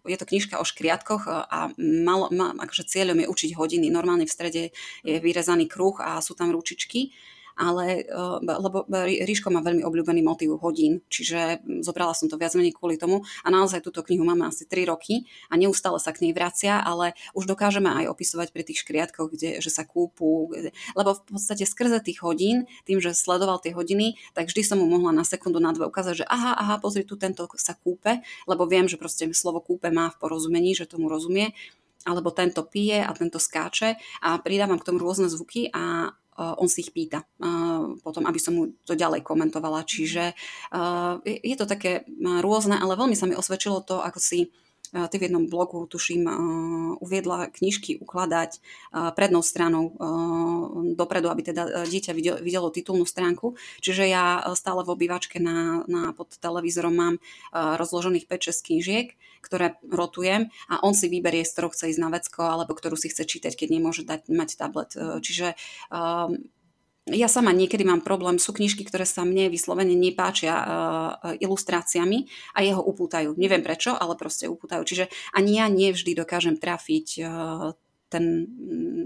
[0.05, 3.89] Je to knižka o škriatkoch a malo, akože cieľom je učiť hodiny.
[3.89, 4.63] Normálne v strede
[5.01, 7.17] je vyrezaný kruh a sú tam ručičky
[7.59, 12.79] ale eh, lebo Ríško má veľmi obľúbený motív hodín, čiže zobrala som to viac menej
[12.79, 13.27] kvôli tomu.
[13.43, 17.19] A naozaj túto knihu máme asi 3 roky a neustále sa k nej vracia, ale
[17.35, 20.55] už dokážeme aj opisovať pri tých škriatkoch, kde, že sa kúpu,
[20.95, 24.87] lebo v podstate skrze tých hodín, tým, že sledoval tie hodiny, tak vždy som mu
[24.87, 28.71] mohla na sekundu, na dve ukázať, že aha, aha, pozri, tu tento sa kúpe, lebo
[28.71, 31.51] viem, že proste slovo kúpe má v porozumení, že tomu rozumie
[32.07, 36.87] alebo tento pije a tento skáče a pridávam k tomu rôzne zvuky a on si
[36.87, 37.27] ich pýta
[38.07, 39.83] potom, aby som mu to ďalej komentovala.
[39.83, 40.39] Čiže
[41.27, 44.55] je to také rôzne, ale veľmi sa mi osvedčilo to, ako si
[44.93, 46.25] ty v jednom blogu, tuším,
[47.01, 48.61] uviedla knižky ukladať
[49.15, 49.93] prednou stranou
[50.97, 53.57] dopredu, aby teda dieťa videlo titulnú stránku.
[53.85, 57.15] Čiže ja stále v obývačke na, na, pod televízorom mám
[57.53, 59.07] rozložených 5-6 knížiek,
[59.39, 63.13] ktoré rotujem a on si vyberie, z ktorou chce ísť na vecko alebo ktorú si
[63.13, 64.91] chce čítať, keď nemôže dať, mať tablet.
[64.97, 65.55] Čiže
[67.13, 70.67] ja sama niekedy mám problém, sú knižky, ktoré sa mne vyslovene nepáčia uh,
[71.39, 73.37] ilustráciami a jeho upútajú.
[73.37, 74.85] Neviem prečo, ale proste upútajú.
[74.85, 77.73] Čiže ani ja nevždy dokážem trafiť uh,
[78.09, 78.25] ten,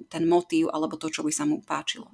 [0.06, 2.10] ten motív alebo to, čo by sa mu páčilo.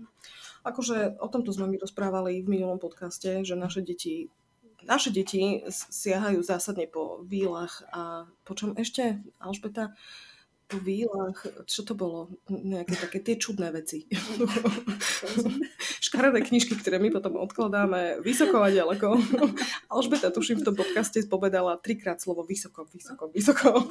[0.67, 4.29] Akože o tomto sme mi rozprávali v minulom podcaste, že naše deti
[4.79, 9.93] naše deti siahajú zásadne po výlach a po čom ešte, Alžbeta,
[10.69, 12.29] po výlach, čo to bolo?
[12.53, 14.05] Nejaké také tie čudné veci.
[16.05, 19.17] Škaredé knižky, ktoré my potom odkladáme vysoko a ďaleko.
[19.89, 23.89] Alžbeta, tuším, v tom podcaste povedala trikrát slovo vysoko, vysoko, vysoko.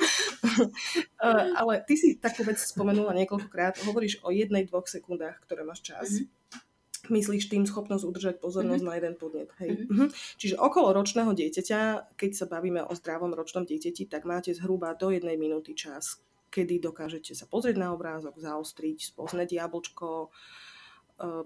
[1.58, 3.82] Ale ty si takú vec spomenula niekoľkokrát.
[3.82, 6.08] Hovoríš o jednej, dvoch sekundách, ktoré máš čas.
[6.14, 7.10] Mm-hmm.
[7.10, 8.94] Myslíš tým schopnosť udržať pozornosť mm-hmm.
[8.94, 9.50] na jeden podnet.
[9.58, 9.70] Hej.
[9.74, 9.90] Mm-hmm.
[9.90, 10.10] Mm-hmm.
[10.38, 15.10] Čiže okolo ročného dieťaťa, keď sa bavíme o zdravom ročnom dieťati, tak máte zhruba do
[15.10, 20.30] jednej minúty čas, kedy dokážete sa pozrieť na obrázok, zaostriť, spoznať jablčko, e,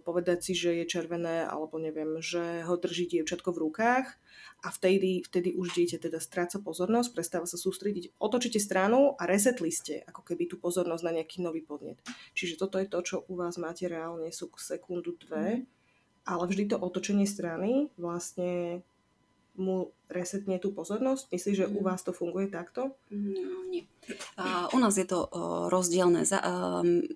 [0.01, 4.07] povedať si, že je červené, alebo neviem, že ho drží dievčatko v rukách
[4.61, 9.73] a vtedy, vtedy už dieťa teda stráca pozornosť, prestáva sa sústrediť, otočíte stranu a resetli
[9.73, 11.97] ste ako keby tú pozornosť na nejaký nový podnet.
[12.37, 15.63] Čiže toto je to, čo u vás máte reálne sú sekundu, dve, mm.
[16.29, 18.85] ale vždy to otočenie strany vlastne
[19.59, 21.31] mu resetne tú pozornosť?
[21.31, 21.85] Myslíš, že u mhm.
[21.85, 22.95] vás to funguje takto?
[23.11, 23.87] No, nie.
[24.39, 26.23] Uh, u nás je to uh, rozdielne.
[26.23, 27.07] Za, um, Mm,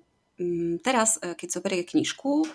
[0.84, 2.48] teraz, e, keď zoberie knižku, e,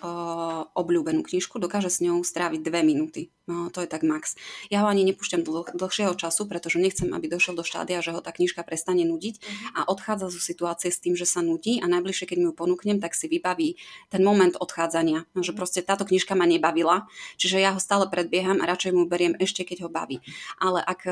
[0.77, 3.33] obľúbenú knižku, dokáže s ňou stráviť dve minúty.
[3.49, 4.37] No, to je tak max.
[4.69, 8.21] Ja ho ani nepúšťam do dlhšieho času, pretože nechcem, aby došiel do štádia, že ho
[8.21, 9.65] tá knižka prestane nudiť mhm.
[9.75, 13.01] a odchádza zo situácie s tým, že sa nudí a najbližšie, keď mu ju ponúknem,
[13.01, 13.81] tak si vybaví
[14.13, 15.25] ten moment odchádzania.
[15.33, 15.57] No, že mhm.
[15.57, 17.09] proste táto knižka ma nebavila,
[17.41, 20.21] čiže ja ho stále predbieham a radšej mu beriem ešte, keď ho baví.
[20.61, 21.07] Ale ak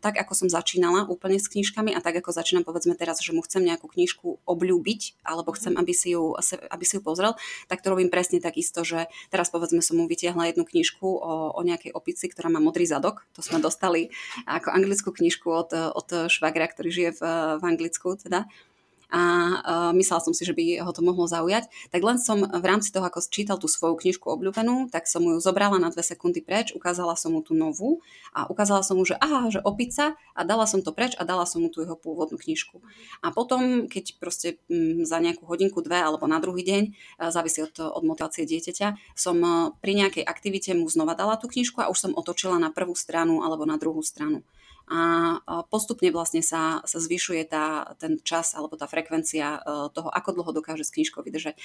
[0.00, 3.44] tak, ako som začínala úplne s knižkami a tak, ako začínam povedzme teraz, že mu
[3.44, 6.38] chcem nejakú knižku obľúbiť alebo chcem chcem, aby si ju,
[6.70, 7.34] aby si ju pozrel,
[7.66, 11.60] tak to robím presne takisto, že teraz povedzme som mu vytiahla jednu knižku o, o
[11.66, 13.26] nejakej opici, ktorá má modrý zadok.
[13.34, 14.14] To sme dostali
[14.46, 17.22] ako anglickú knižku od, od švagra, ktorý žije v,
[17.58, 18.46] v Anglicku teda
[19.06, 22.64] a uh, myslela som si, že by ho to mohlo zaujať, tak len som v
[22.66, 26.42] rámci toho, ako čítal tú svoju knižku obľúbenú, tak som ju zobrala na dve sekundy
[26.42, 28.02] preč, ukázala som mu tú novú
[28.34, 31.46] a ukázala som mu, že aha, že opica a dala som to preč a dala
[31.46, 32.82] som mu tú jeho pôvodnú knižku.
[33.22, 37.62] A potom, keď proste m, za nejakú hodinku, dve alebo na druhý deň, uh, závisí
[37.62, 41.90] od, od motivácie dieťaťa, som uh, pri nejakej aktivite mu znova dala tú knižku a
[41.92, 44.42] už som otočila na prvú stranu alebo na druhú stranu
[44.86, 49.58] a postupne vlastne sa, sa zvyšuje tá, ten čas alebo tá frekvencia
[49.90, 51.58] toho, ako dlho dokáže s knižkou vydržať.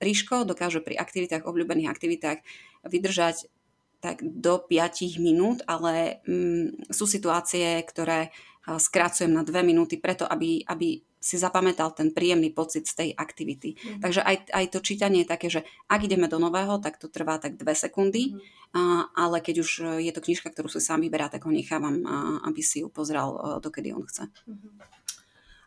[0.00, 2.40] Ríško dokáže pri aktivitách, obľúbených aktivitách
[2.88, 3.52] vydržať
[4.00, 8.32] tak do 5 minút, ale mm, sú situácie, ktoré
[8.66, 13.74] skracujem na 2 minúty preto, aby, aby si zapamätal ten príjemný pocit z tej aktivity.
[13.74, 13.98] Mm.
[13.98, 17.42] Takže aj, aj to čítanie je také, že ak ideme do nového, tak to trvá
[17.42, 18.38] tak 2 sekundy, mm.
[18.78, 22.46] a, ale keď už je to knižka, ktorú si sám vyberá, tak ho nechávam, a,
[22.46, 24.30] aby si ju pozrel dokedy on chce.
[24.46, 24.78] Mm.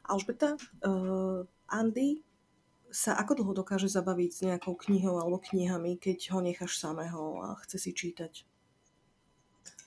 [0.10, 2.26] Alžbeta, uh, Andy
[2.90, 7.54] sa ako dlho dokáže zabaviť s nejakou knihou alebo knihami, keď ho necháš samého a
[7.62, 8.34] chce si čítať?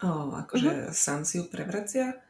[0.03, 0.95] O, akože uh-huh.
[0.95, 2.23] sám si ju prevracia?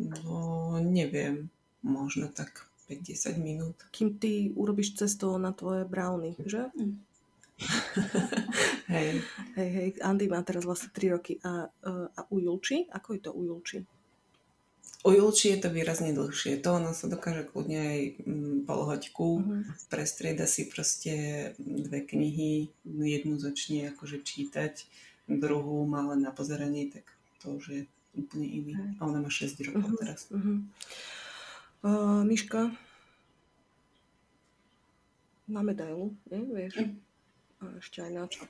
[0.00, 1.52] No, neviem.
[1.82, 3.76] Možno tak 5-10 minút.
[3.94, 6.68] Kým ty urobíš cesto na tvoje brownie, že?
[6.74, 6.98] Mm.
[8.94, 9.20] hej.
[9.56, 9.88] Hej, hej.
[10.00, 11.38] Andy má teraz vlastne 3 roky.
[11.44, 12.88] A, a u Julči?
[12.90, 13.78] Ako je to u Julči?
[15.00, 16.60] U Julči je to výrazne dlhšie.
[16.60, 19.28] To ona sa dokáže kľudne aj mm, pol hoďku.
[19.40, 19.64] Uh-huh.
[19.88, 21.12] Prestrieda si proste
[21.56, 22.68] dve knihy.
[22.84, 24.84] Jednu začne akože čítať,
[25.24, 27.08] druhú má len na pozeranie, tak
[27.40, 28.72] to už je úplne iný.
[29.00, 30.00] A ona má 6 rokov uh-huh.
[30.04, 30.28] teraz.
[30.28, 30.60] Uh-huh.
[31.80, 32.68] Uh, Miška
[35.50, 36.44] na medailu, nie?
[36.44, 36.76] Vieš?
[36.76, 36.94] Uh-huh.
[37.60, 38.44] A ešte aj na čo.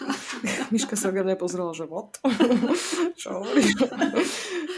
[0.74, 2.18] Miška sa mňa pozrela, že what?
[3.20, 3.78] čo hovoríš?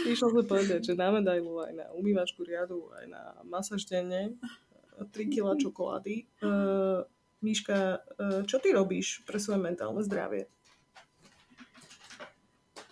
[0.08, 4.36] Išla sme povedať, že na medailu aj na umývačku riadu, aj na masáž denne,
[4.96, 6.24] 3 kg čokolády.
[6.40, 7.04] Uh,
[7.40, 10.48] Miška, uh, čo ty robíš pre svoje mentálne zdravie?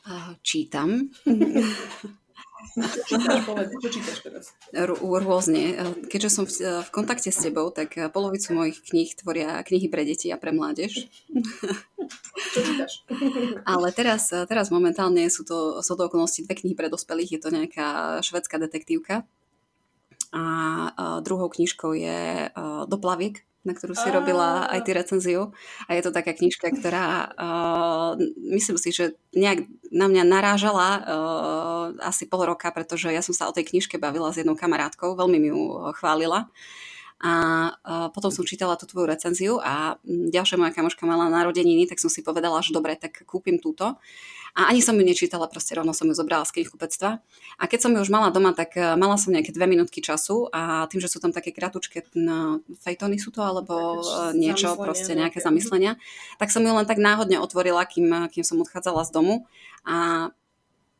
[0.08, 1.12] Uh, čítam.
[3.78, 4.44] Čo čítaš, teraz?
[4.74, 5.78] Rôzne.
[6.10, 10.30] Keďže som v, v kontakte s tebou, tak polovicu mojich kníh tvoria knihy pre deti
[10.34, 11.06] a pre mládež.
[12.54, 12.92] Čo čítaš?
[13.72, 17.38] Ale teraz, teraz momentálne sú to, sú to okolnosti dve knihy pre dospelých.
[17.38, 19.28] Je to nejaká švedská detektívka.
[20.32, 22.52] A, druhou knižkou je
[22.84, 25.52] Doplaviek na ktorú si robila aj ty recenziu.
[25.84, 27.06] A je to taká knižka, ktorá
[27.36, 28.10] uh,
[28.54, 33.50] myslím si, že nejak na mňa narážala uh, asi pol roka, pretože ja som sa
[33.50, 36.48] o tej knižke bavila s jednou kamarátkou, veľmi mi ju chválila.
[37.18, 37.32] A
[37.74, 42.08] uh, potom som čítala tú tvoju recenziu a ďalšia moja kamoška mala narodeniny, tak som
[42.08, 43.98] si povedala, že dobre, tak kúpim túto.
[44.58, 47.22] A ani som ju nečítala, proste rovno som ju zobrala z knihkupectva.
[47.62, 50.50] A keď som ju už mala doma, tak eh, mala som nejaké dve minútky času
[50.50, 52.10] a tým, že sú tam také kratučké
[52.82, 55.94] fejtony sú to, alebo eh, niečo, proste nejaké zamyslenia,
[56.42, 59.46] tak som ju len tak náhodne otvorila, kým, kým som odchádzala z domu.
[59.86, 60.28] A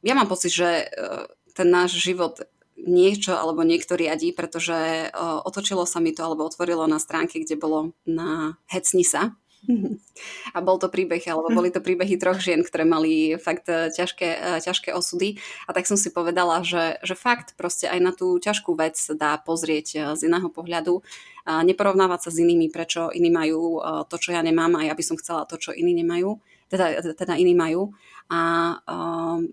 [0.07, 1.27] ja mám pocit, že eh,
[1.59, 2.47] ten náš život
[2.79, 7.91] niečo alebo niekto riadí, pretože otočilo sa mi to alebo otvorilo na stránke, kde bolo
[8.07, 9.35] na Hecni sa,
[10.57, 14.29] A bol to príbeh, alebo boli to príbehy troch žien, ktoré mali fakt eh, ťažké,
[14.29, 15.39] eh, ťažké osudy.
[15.67, 19.39] A tak som si povedala, že, že fakt proste aj na tú ťažkú vec dá
[19.41, 21.03] pozrieť eh, z iného pohľadu.
[21.49, 23.81] A neporovnávať sa s inými, prečo iní majú
[24.13, 26.37] to, čo ja nemám a ja by som chcela to, čo iní nemajú.
[26.69, 27.97] Teda, teda iní majú.
[28.29, 29.49] A um,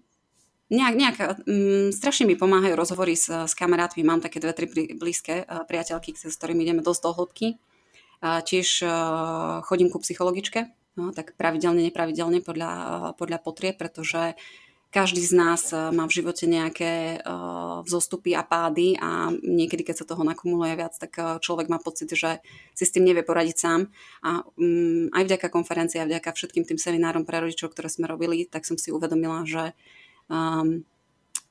[0.68, 1.16] nejak, nejak
[1.48, 4.04] um, strašne mi pomáhajú rozhovory s, s kamarátmi.
[4.04, 7.48] Mám také dve, tri blízke priateľky, s ktorými ideme dosť do hĺbky.
[8.24, 8.90] Tiež e,
[9.68, 12.72] chodím ku psychologičke, no, tak pravidelne, nepravidelne podľa,
[13.20, 14.40] podľa potrieb, pretože
[14.94, 17.20] každý z nás e, má v živote nejaké
[17.84, 22.40] vzostupy a pády a niekedy, keď sa toho nakumuluje viac, tak človek má pocit, že
[22.72, 23.92] si s tým nevie poradiť sám.
[24.24, 28.48] A um, aj vďaka konferencii, aj vďaka všetkým tým seminárom pre rodičov, ktoré sme robili,
[28.48, 29.76] tak som si uvedomila, že
[30.32, 30.88] um,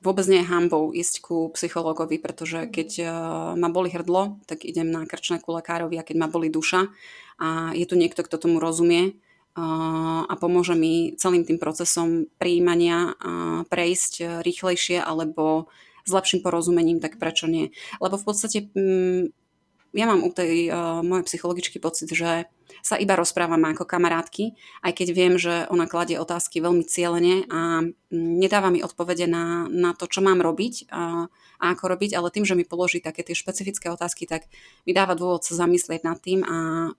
[0.04, 3.08] vôbec nie je hambou ísť ku psychologovi, pretože keď uh,
[3.56, 6.92] ma boli hrdlo, tak idem na krčné ku lekárovi a keď ma boli duša
[7.40, 9.16] a je tu niekto, kto tomu rozumie
[9.56, 15.72] uh, a pomôže mi celým tým procesom príjmania uh, prejsť rýchlejšie alebo
[16.04, 17.72] s lepším porozumením, tak prečo nie?
[17.96, 19.32] Lebo v podstate um,
[19.94, 22.50] ja mám u tej uh, mojej psychologičky pocit, že
[22.82, 27.86] sa iba rozprávame ako kamarátky, aj keď viem, že ona kladie otázky veľmi cieľene a
[28.10, 32.42] nedáva mi odpovede na, na to, čo mám robiť a, a ako robiť, ale tým,
[32.44, 34.50] že mi položí také tie špecifické otázky, tak
[34.84, 36.90] mi dáva dôvod sa zamyslieť nad tým a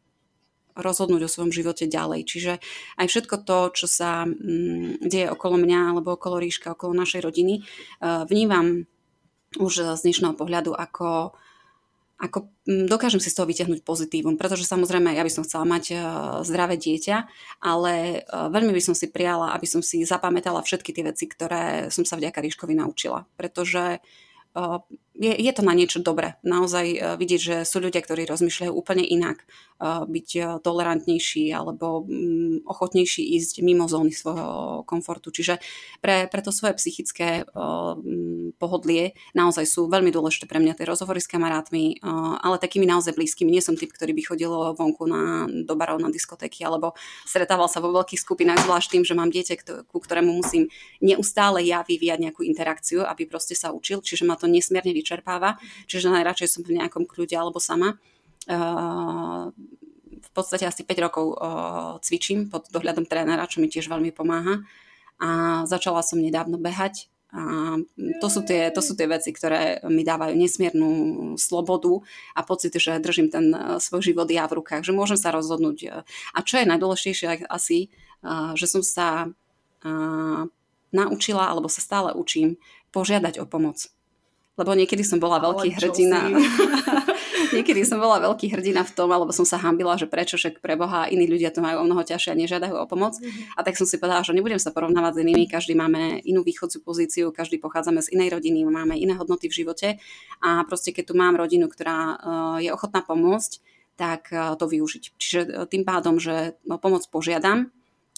[0.76, 2.28] rozhodnúť o svojom živote ďalej.
[2.28, 2.54] Čiže
[3.00, 7.64] aj všetko to, čo sa mm, deje okolo mňa alebo okolo ríška, okolo našej rodiny,
[7.64, 8.88] uh, vnímam
[9.56, 11.32] už z dnešného pohľadu ako
[12.16, 15.84] ako mm, dokážem si z toho vyťahnuť pozitívum, pretože samozrejme ja by som chcela mať
[15.92, 16.00] uh,
[16.48, 17.28] zdravé dieťa,
[17.60, 21.92] ale uh, veľmi by som si prijala, aby som si zapamätala všetky tie veci, ktoré
[21.92, 24.80] som sa vďaka Ríškovi naučila, pretože uh,
[25.16, 26.36] je, je to na niečo dobré.
[26.44, 29.48] Naozaj uh, vidieť, že sú ľudia, ktorí rozmýšľajú úplne inak,
[29.80, 35.32] uh, byť uh, tolerantnejší alebo um, ochotnejší ísť mimo zóny svojho komfortu.
[35.32, 35.64] Čiže
[36.04, 37.98] pre, pre to svoje psychické uh,
[38.60, 42.00] pohodlie naozaj sú veľmi dôležité pre mňa tie rozhovory s kamarátmi,
[42.40, 43.52] ale takými naozaj blízkymi.
[43.52, 46.96] Nie som typ, ktorý by chodil vonku na, do barov, na diskotéky alebo
[47.28, 50.72] stretával sa vo veľkých skupinách, zvlášť tým, že mám dieťa, ku ktorému musím
[51.04, 56.10] neustále ja vyvíjať nejakú interakciu, aby proste sa učil, čiže ma to nesmierne vyčerpáva, čiže
[56.10, 58.02] najradšej som v nejakom kľude alebo sama.
[58.50, 59.54] Uh,
[60.18, 64.66] v podstate asi 5 rokov uh, cvičím pod dohľadom trénera, čo mi tiež veľmi pomáha.
[65.22, 67.08] A začala som nedávno behať.
[67.36, 67.76] A
[68.24, 70.90] to sú, tie, to sú tie veci, ktoré mi dávajú nesmiernu
[71.36, 72.00] slobodu
[72.32, 76.08] a pocit, že držím ten svoj život ja v rukách, že môžem sa rozhodnúť.
[76.32, 77.92] A čo je najdôležitejšie asi,
[78.56, 79.28] že som sa
[80.96, 82.56] naučila, alebo sa stále učím,
[82.96, 83.92] požiadať o pomoc.
[84.56, 86.32] Lebo niekedy som bola Ale veľký hrdina.
[87.56, 90.80] niekedy som bola veľký hrdina v tom, alebo som sa hambila, že prečo však pre
[90.80, 93.20] Boha iní ľudia to majú o mnoho ťažšie a nežiadajú o pomoc.
[93.20, 93.56] Mm-hmm.
[93.56, 96.80] A tak som si povedala, že nebudem sa porovnávať s inými, každý máme inú východcu
[96.88, 99.88] pozíciu, každý pochádzame z inej rodiny, máme iné hodnoty v živote
[100.40, 102.16] a proste keď tu mám rodinu, ktorá uh,
[102.64, 103.60] je ochotná pomôcť,
[104.00, 105.04] tak uh, to využiť.
[105.20, 107.76] Čiže uh, tým pádom, že pomoc požiadam,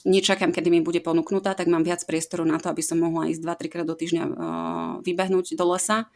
[0.07, 3.43] nečakám, kedy mi bude ponúknutá, tak mám viac priestoru na to, aby som mohla ísť
[3.43, 4.33] 2-3 krát do týždňa uh,
[5.03, 6.07] vybehnúť do lesa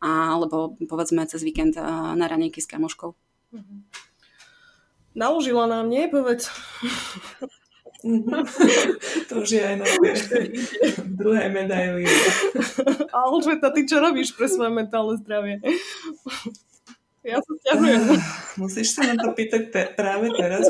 [0.00, 3.12] alebo povedzme cez víkend uh, na ranejky s kamoškou.
[3.52, 3.76] Mhm.
[5.10, 6.06] Naložila nám, nie?
[6.06, 6.46] Povedz.
[9.28, 9.86] to už je aj na
[11.04, 12.06] druhé medaily.
[13.12, 15.60] Alžbeta, ty čo robíš pre svoje mentálne zdravie?
[17.20, 18.16] Ja sa stiahujem.
[18.56, 20.64] Musíš sa na to pýtať te- práve teraz.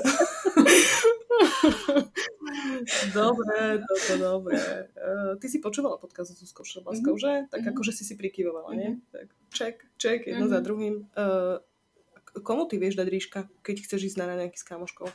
[3.15, 4.59] dobre, dobre, dobre.
[4.99, 7.47] Uh, ty si počúvala podcast s Zuzkou Šrobaskou, mm-hmm.
[7.47, 7.51] že?
[7.55, 7.71] Tak mm-hmm.
[7.79, 8.99] akože si si prikyvovala, nie?
[8.99, 9.15] Mm-hmm.
[9.15, 10.55] Tak ček, ček, jedno mm-hmm.
[10.55, 10.95] za druhým.
[11.15, 11.63] Uh,
[12.43, 15.07] komu ty vieš dať ríška, keď chceš ísť na nejaký s kamoškou?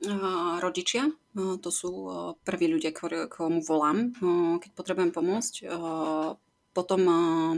[0.00, 2.96] Uh, rodičia, uh, to sú uh, prví ľudia,
[3.28, 5.68] komu volám, uh, keď potrebujem pomôcť.
[5.68, 6.40] Uh,
[6.72, 7.54] potom uh,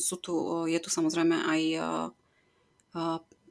[0.00, 1.60] sú tu, uh, je tu samozrejme aj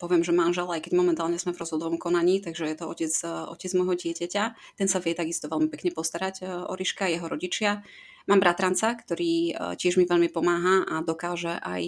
[0.02, 3.30] poviem, že manžel, aj keď momentálne sme v rozhodovom konaní, takže je to otec, e,
[3.54, 4.44] otec môjho dieťaťa.
[4.82, 7.86] Ten sa vie takisto veľmi pekne postarať e, o Ríška, jeho rodičia.
[8.26, 11.84] Mám bratranca, ktorý e, tiež mi veľmi pomáha a dokáže aj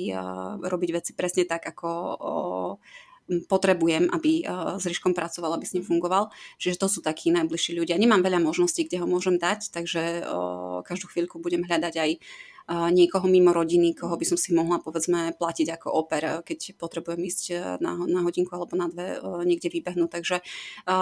[0.62, 1.90] robiť veci presne tak, ako
[3.48, 4.44] potrebujem, aby
[4.76, 6.28] s Ríškom pracoval, aby s ním fungoval.
[6.60, 7.96] Čiže to sú takí najbližší ľudia.
[7.96, 10.28] Nemám veľa možností, kde ho môžem dať, takže
[10.84, 12.10] každú chvíľku budem hľadať aj
[12.70, 17.44] niekoho mimo rodiny, koho by som si mohla povedzme platiť ako oper, keď potrebujem ísť
[17.52, 20.10] e, na, na hodinku alebo na dve e, niekde vybehnúť.
[20.10, 20.44] Takže e,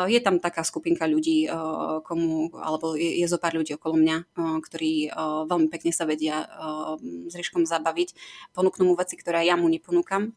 [0.09, 1.45] je tam taká skupinka ľudí,
[2.05, 4.17] komu, alebo je, je zo pár ľudí okolo mňa,
[4.61, 5.11] ktorí
[5.49, 6.45] veľmi pekne sa vedia
[7.27, 8.13] s Riškom zabaviť,
[8.53, 10.33] ponúknú mu veci, ktoré ja mu neponúkam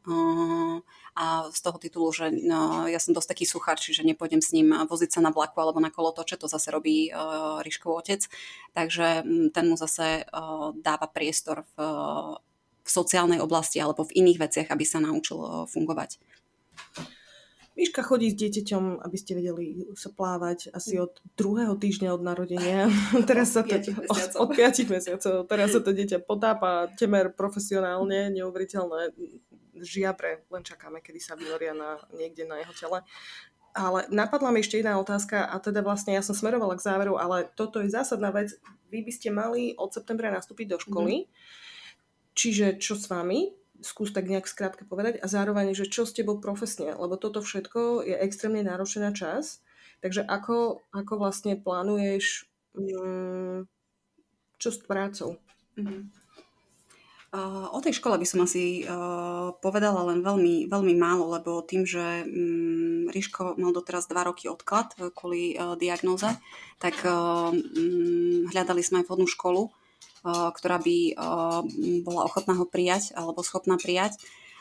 [1.15, 4.75] a z toho titulu, že no, ja som dosť taký suchár, čiže nepôjdem s ním
[4.75, 8.27] voziť sa na vlaku alebo na kolotoče, to zase robí uh, Ríškov otec,
[8.75, 9.23] takže
[9.55, 11.87] ten mu zase uh, dáva priestor v,
[12.83, 16.19] v sociálnej oblasti alebo v iných veciach, aby sa naučil uh, fungovať.
[17.75, 22.87] Miška chodí s dieťaťom, aby ste vedeli sa plávať asi od druhého týždňa od narodenia.
[23.31, 23.75] Teraz sa to,
[24.15, 25.35] od, od 5 mesiacov.
[25.51, 29.11] Teraz sa to dieťa potápa temer profesionálne, neuveriteľné
[29.81, 32.99] žiabre, len čakáme, kedy sa vynoria na, niekde na jeho tele.
[33.75, 37.51] Ale napadla mi ešte jedna otázka a teda vlastne ja som smerovala k záveru, ale
[37.59, 38.55] toto je zásadná vec.
[38.95, 41.27] Vy by ste mali od septembra nastúpiť do školy.
[41.27, 42.33] Mm-hmm.
[42.39, 43.51] Čiže čo s vami?
[43.83, 45.19] Skús tak nejak skrátke povedať.
[45.19, 46.95] A zároveň, že čo s tebou profesne?
[46.95, 49.59] Lebo toto všetko je extrémne náročné na čas.
[49.99, 52.47] Takže ako, ako vlastne plánuješ
[52.79, 53.67] mm,
[54.63, 55.43] čo s prácou?
[55.75, 56.24] Mm-hmm.
[57.75, 58.87] O tej škole by som asi
[59.59, 64.95] povedala len veľmi, veľmi málo, lebo tým, že mm, Ríško mal doteraz dva roky odklad
[65.19, 66.31] kvôli diagnoze,
[66.79, 69.75] tak mm, hľadali sme aj vhodnú školu,
[70.31, 71.19] ktorá by
[72.07, 74.15] bola ochotná ho prijať alebo schopná prijať.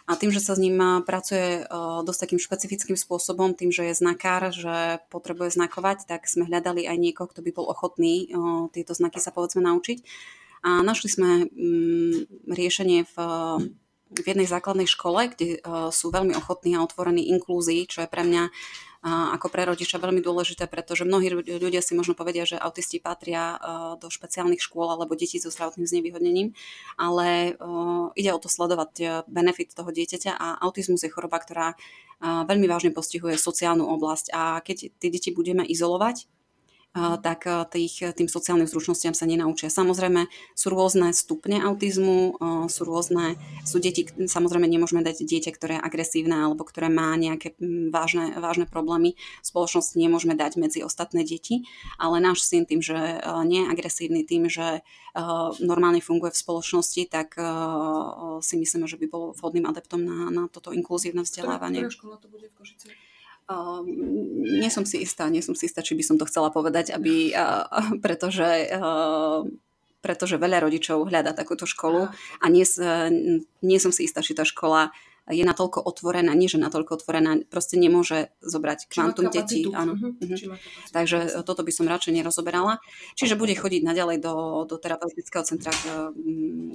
[0.03, 1.63] A tým, že sa s ním pracuje
[2.03, 6.97] dosť takým špecifickým spôsobom, tým, že je znakár, že potrebuje znakovať, tak sme hľadali aj
[6.99, 8.27] niekoho, kto by bol ochotný
[8.75, 10.03] tieto znaky sa povedzme naučiť.
[10.63, 13.15] A našli sme mm, riešenie v,
[14.15, 18.23] v jednej základnej škole, kde uh, sú veľmi ochotní a otvorení inklúzii, čo je pre
[18.23, 23.03] mňa uh, ako pre rodiča veľmi dôležité, pretože mnohí ľudia si možno povedia, že autisti
[23.03, 26.55] patria uh, do špeciálnych škôl alebo detí so zdravotným znevýhodnením,
[26.95, 27.59] ale
[28.15, 31.75] ide o to sledovať benefit toho dieťaťa a autizmus je choroba, ktorá
[32.23, 34.31] veľmi vážne postihuje sociálnu oblasť.
[34.31, 36.31] A keď tie deti budeme izolovať,
[36.93, 39.73] tak tých, tým sociálnym zručnostiam sa nenaučia.
[39.73, 42.37] Samozrejme sú rôzne stupne autizmu,
[42.69, 47.57] sú rôzne, sú deti, samozrejme nemôžeme dať dieťa, ktoré je agresívne alebo ktoré má nejaké
[47.89, 51.65] vážne, vážne problémy v spoločnosti nemôžeme dať medzi ostatné deti,
[51.97, 54.85] ale náš syn tým, že nie je agresívny, tým, že
[55.65, 57.33] normálne funguje v spoločnosti, tak
[58.45, 61.81] si myslíme, že by bol vhodným adeptom na, na toto inkluzívne vzdelávanie.
[61.81, 62.93] Ktorá škola to bude v Košici?
[63.43, 63.83] Uh,
[64.61, 67.35] nie som si istá, nie som si istá, či by som to chcela povedať, aby,
[67.35, 67.67] uh,
[68.03, 69.43] pretože, uh,
[69.99, 72.07] pretože veľa rodičov hľadá takúto školu
[72.39, 72.63] a nie,
[73.59, 74.95] nie som si istá, či tá škola
[75.31, 79.63] je natoľko otvorená, nie že natoľko otvorená, proste nemôže zobrať kvantum detí.
[79.71, 79.95] Áno.
[79.95, 80.59] Uh-huh.
[80.91, 82.83] Takže toto by som radšej nerozoberala.
[83.15, 85.71] Čiže bude chodiť naďalej do, do terapeutického centra,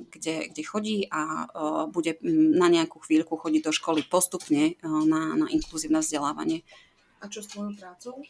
[0.08, 5.46] kde, kde chodí a uh, bude na nejakú chvíľku chodiť do školy postupne na, na
[5.52, 6.64] inkluzívne vzdelávanie.
[7.20, 8.24] A čo s tvojou prácou?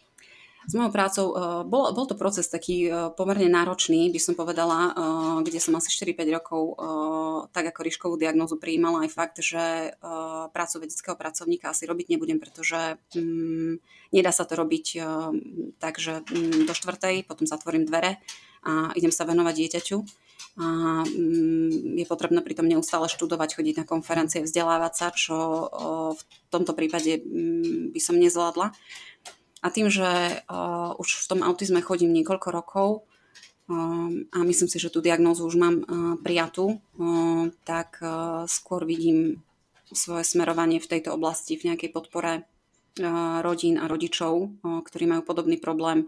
[0.66, 1.26] S mojou prácou.
[1.32, 4.94] Eh, bol, bol to proces taký eh, pomerne náročný, by som povedala, eh,
[5.46, 6.62] kde som asi 4-5 rokov
[7.52, 9.94] tak ako ríškovú diagnózu prijímala aj fakt, že
[10.52, 13.78] prácu vedeckého pracovníka asi robiť nebudem, pretože um,
[14.10, 14.98] nedá sa to robiť
[15.78, 18.18] tak, že um, do štvrtej, potom zatvorím dvere
[18.66, 19.98] a idem sa venovať dieťaťu
[20.58, 20.66] a
[21.94, 25.36] je potrebné pritom neustále študovať, chodiť na konferencie, vzdelávať sa, čo
[26.14, 27.22] v tomto prípade
[27.94, 28.74] by som nezvládla.
[29.58, 30.06] A tým, že
[30.46, 32.88] uh, už v tom autizme chodím niekoľko rokov
[33.66, 35.86] uh, a myslím si, že tú diagnózu už mám uh,
[36.22, 39.42] prijatú, uh, tak uh, skôr vidím
[39.90, 45.26] svoje smerovanie v tejto oblasti, v nejakej podpore uh, rodín a rodičov, uh, ktorí majú
[45.26, 46.06] podobný problém.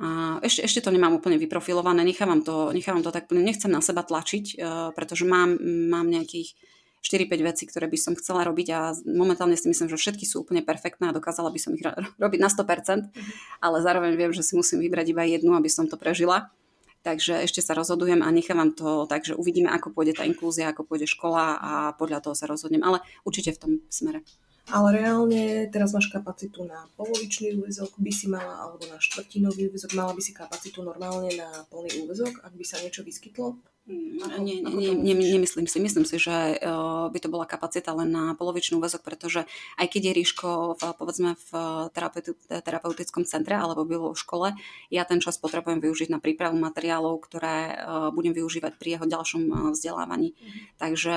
[0.00, 4.00] A ešte, ešte to nemám úplne vyprofilované, nechávam to, nechávam to tak, nechcem na seba
[4.00, 5.60] tlačiť, uh, pretože mám,
[5.92, 6.56] mám nejakých
[7.00, 10.60] 4-5 vecí, ktoré by som chcela robiť a momentálne si myslím, že všetky sú úplne
[10.60, 11.84] perfektné a dokázala by som ich
[12.24, 13.32] robiť na 100%, mm-hmm.
[13.64, 16.52] ale zároveň viem, že si musím vybrať iba jednu, aby som to prežila.
[17.00, 20.84] Takže ešte sa rozhodujem a nechávam to tak, že uvidíme, ako pôjde tá inklúzia, ako
[20.84, 22.84] pôjde škola a podľa toho sa rozhodnem.
[22.84, 24.20] Ale určite v tom smere.
[24.68, 29.96] Ale reálne teraz máš kapacitu na polovičný úvezok, by si mala, alebo na štvrtinový úvezok,
[29.98, 33.58] mala by si kapacitu normálne na plný úvezok, ak by sa niečo vyskytlo?
[33.88, 35.80] Mm, ako, nie, ako nie, nie, nemyslím si.
[35.80, 39.48] Myslím si, že uh, by to bola kapacita len na polovičnú väzok, pretože
[39.80, 41.50] aj keď je Ríško v, povedzme v
[41.96, 44.48] terapeuti- terapeutickom centre alebo bylo v škole,
[44.92, 47.80] ja ten čas potrebujem využiť na prípravu materiálov, ktoré
[48.12, 50.36] budem využívať pri jeho ďalšom vzdelávaní.
[50.36, 50.50] Mm.
[50.76, 51.16] Takže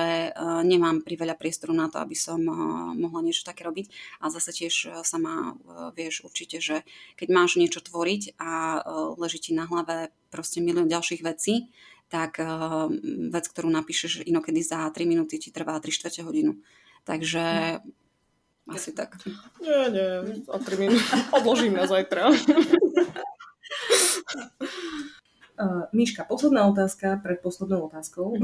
[0.64, 2.40] nemám priveľa priestoru na to, aby som
[2.96, 3.92] mohla niečo také robiť.
[4.24, 5.54] A zase tiež sama
[5.92, 6.82] vieš určite, že
[7.20, 8.80] keď máš niečo tvoriť a
[9.20, 11.70] leží ti na hlave proste milión ďalších vecí,
[12.14, 12.86] tak uh,
[13.34, 16.54] vec, ktorú napíšeš inokedy za 3 minúty, ti trvá 3 čtvrte hodinu.
[17.02, 17.42] Takže
[17.82, 18.70] no.
[18.70, 19.18] asi tak.
[19.58, 21.02] Nie, nie, za 3 minúty
[21.42, 22.30] odložím na zajtra.
[25.58, 28.38] Uh, Miška, posledná otázka pred poslednou otázkou.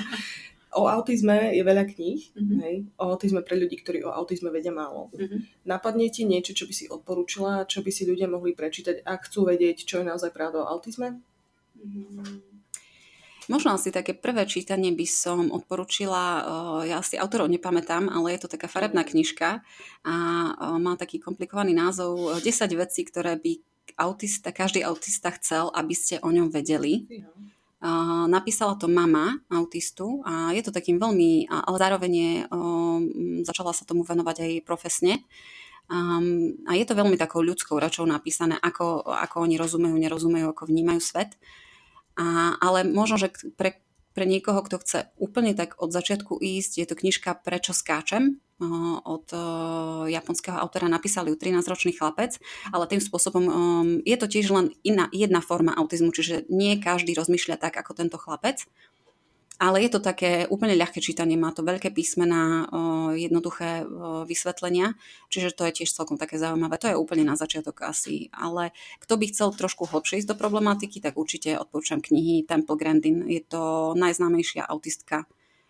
[0.80, 2.58] o autizme je veľa kníh, mm-hmm.
[2.64, 2.74] hej?
[2.96, 5.12] o autizme pre ľudí, ktorí o autizme vedia málo.
[5.12, 5.68] Mm-hmm.
[5.68, 9.52] Napadne ti niečo, čo by si odporúčila, čo by si ľudia mohli prečítať, ak chcú
[9.52, 11.20] vedieť, čo je naozaj pravda o autizme?
[11.78, 12.53] Mm-hmm.
[13.48, 18.40] Možno asi také prvé čítanie by som odporúčila, eh, ja si autorov nepamätám, ale je
[18.44, 19.60] to taká farebná knižka
[20.04, 23.60] a eh, má taký komplikovaný názov 10 eh, vecí, ktoré by
[24.00, 27.06] autista, každý autista chcel, aby ste o ňom vedeli.
[27.84, 32.32] Uh, napísala to mama autistu a je to takým veľmi, ale zároveň je,
[33.44, 35.20] začala sa tomu venovať aj profesne.
[35.84, 40.72] Um, a je to veľmi takou ľudskou račou napísané, ako, ako oni rozumejú, nerozumejú, ako
[40.72, 41.36] vnímajú svet.
[42.14, 43.82] A, ale možno, že pre,
[44.14, 48.38] pre niekoho, kto chce úplne tak od začiatku ísť, je to knižka Prečo skáčem
[49.04, 49.26] od
[50.06, 52.38] japonského autora napísal ju 13-ročný chlapec,
[52.70, 53.44] ale tým spôsobom
[54.06, 58.14] je to tiež len iná, jedna forma autizmu, čiže nie každý rozmýšľa tak ako tento
[58.14, 58.62] chlapec.
[59.54, 62.66] Ale je to také úplne ľahké čítanie, má to veľké písmená,
[63.14, 63.86] jednoduché
[64.26, 64.98] vysvetlenia,
[65.30, 66.74] čiže to je tiež celkom také zaujímavé.
[66.82, 70.98] To je úplne na začiatok asi, ale kto by chcel trošku hlbšie ísť do problematiky,
[70.98, 73.30] tak určite odporúčam knihy Temple Grandin.
[73.30, 75.22] Je to najznámejšia autistka,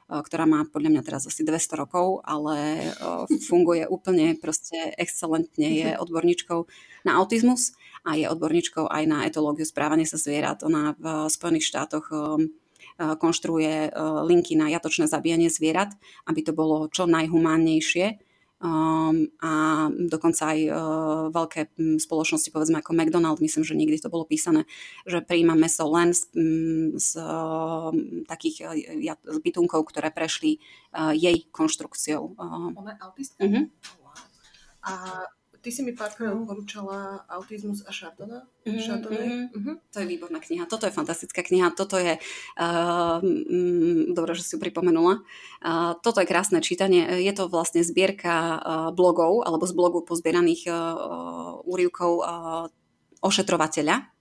[0.09, 2.89] ktorá má podľa mňa teraz asi 200 rokov, ale
[3.45, 5.69] funguje úplne proste excelentne.
[5.69, 6.65] Je odborníčkou
[7.05, 10.65] na autizmus a je odborníčkou aj na etológiu správania sa zvierat.
[10.65, 12.13] Ona v Spojených štátoch
[12.99, 13.93] konštruuje eh,
[14.25, 15.95] linky na jatočné zabíjanie zvierat,
[16.31, 18.23] aby to bolo čo najhumánnejšie.
[18.65, 19.53] Um, a
[19.93, 20.77] dokonca aj uh,
[21.29, 24.65] veľké um, spoločnosti, povedzme ako McDonald, myslím, že niekdy to bolo písané,
[25.05, 27.93] že príjma meso len z, um, z uh,
[28.25, 28.65] takých
[29.21, 30.65] z bytunkov, ktoré prešli
[31.13, 32.41] jej konštrukciou.
[32.41, 32.73] Uh.
[32.73, 33.41] Ona je autistka?
[33.45, 33.69] Uh-huh.
[34.81, 34.93] A
[35.65, 38.45] ty si mi párkrát odporúčala Autizmus a Chardonnay.
[38.69, 39.27] Mm, Chardonnay.
[39.27, 39.77] Mm, mm.
[39.97, 40.69] To je výborná kniha.
[40.69, 41.73] Toto je fantastická kniha.
[41.73, 45.25] Toto je, uh, mm, dobre, že si ju pripomenula.
[45.65, 47.25] Uh, toto je krásne čítanie.
[47.25, 48.59] Je to vlastne zbierka uh,
[48.93, 52.69] blogov, alebo z blogov pozbieraných uh, úrivkov uh,
[53.25, 54.21] ošetrovateľa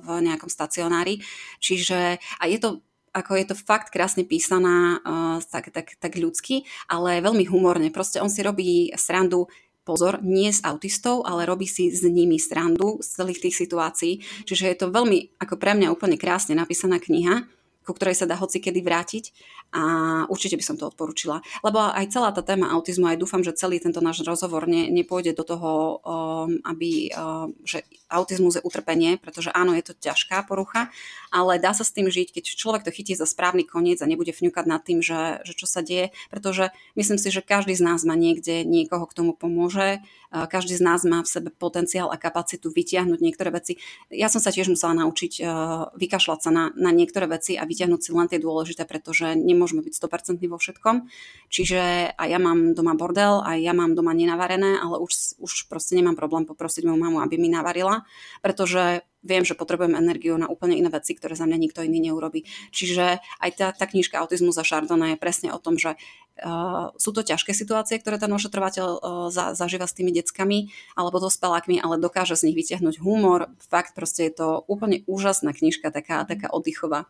[0.00, 1.20] v nejakom stacionári.
[1.60, 5.02] Čiže a je to ako je to fakt krásne písaná,
[5.50, 7.90] tak, tak, tak ľudsky, ale veľmi humorne.
[7.90, 9.50] Proste on si robí srandu
[9.90, 14.12] pozor, nie s autistov, ale robí si s nimi srandu z celých tých situácií.
[14.46, 17.50] Čiže je to veľmi, ako pre mňa úplne krásne napísaná kniha,
[17.82, 19.24] ku ktorej sa dá hoci kedy vrátiť
[19.70, 19.82] a
[20.26, 21.42] určite by som to odporúčila.
[21.62, 25.34] Lebo aj celá tá téma autizmu, aj dúfam, že celý tento náš rozhovor ne, nepôjde
[25.38, 25.70] do toho,
[26.02, 30.90] um, aby, um, že autizmus je utrpenie, pretože áno, je to ťažká porucha,
[31.30, 34.34] ale dá sa s tým žiť, keď človek to chytí za správny koniec a nebude
[34.34, 38.02] fňukať nad tým, že, že čo sa deje, pretože myslím si, že každý z nás
[38.02, 42.70] má niekde niekoho, k tomu pomôže, každý z nás má v sebe potenciál a kapacitu
[42.70, 43.82] vytiahnuť niektoré veci.
[44.10, 48.00] Ja som sa tiež musela naučiť uh, vykašľať sa na, na niektoré veci a vytiahnuť
[48.00, 51.04] si len tie dôležité, pretože nemôžeme byť 100% vo všetkom.
[51.52, 56.00] Čiže a ja mám doma bordel, a ja mám doma nenavarené, ale už, už proste
[56.00, 58.08] nemám problém poprosiť moju mamu, aby mi navarila,
[58.40, 62.48] pretože viem, že potrebujem energiu na úplne iné veci, ktoré za mňa nikto iný neurobi.
[62.72, 66.00] Čiže aj tá, tá knižka Autizmus a Chardonnay je presne o tom, že
[66.40, 71.20] uh, sú to ťažké situácie, ktoré ten ošetrovateľ uh, za, zažíva s tými deckami alebo
[71.20, 73.52] dospelákmi, ale dokáže z nich vytiahnuť humor.
[73.60, 77.04] Fakt proste je to úplne úžasná knižka, taká, taká oddychová.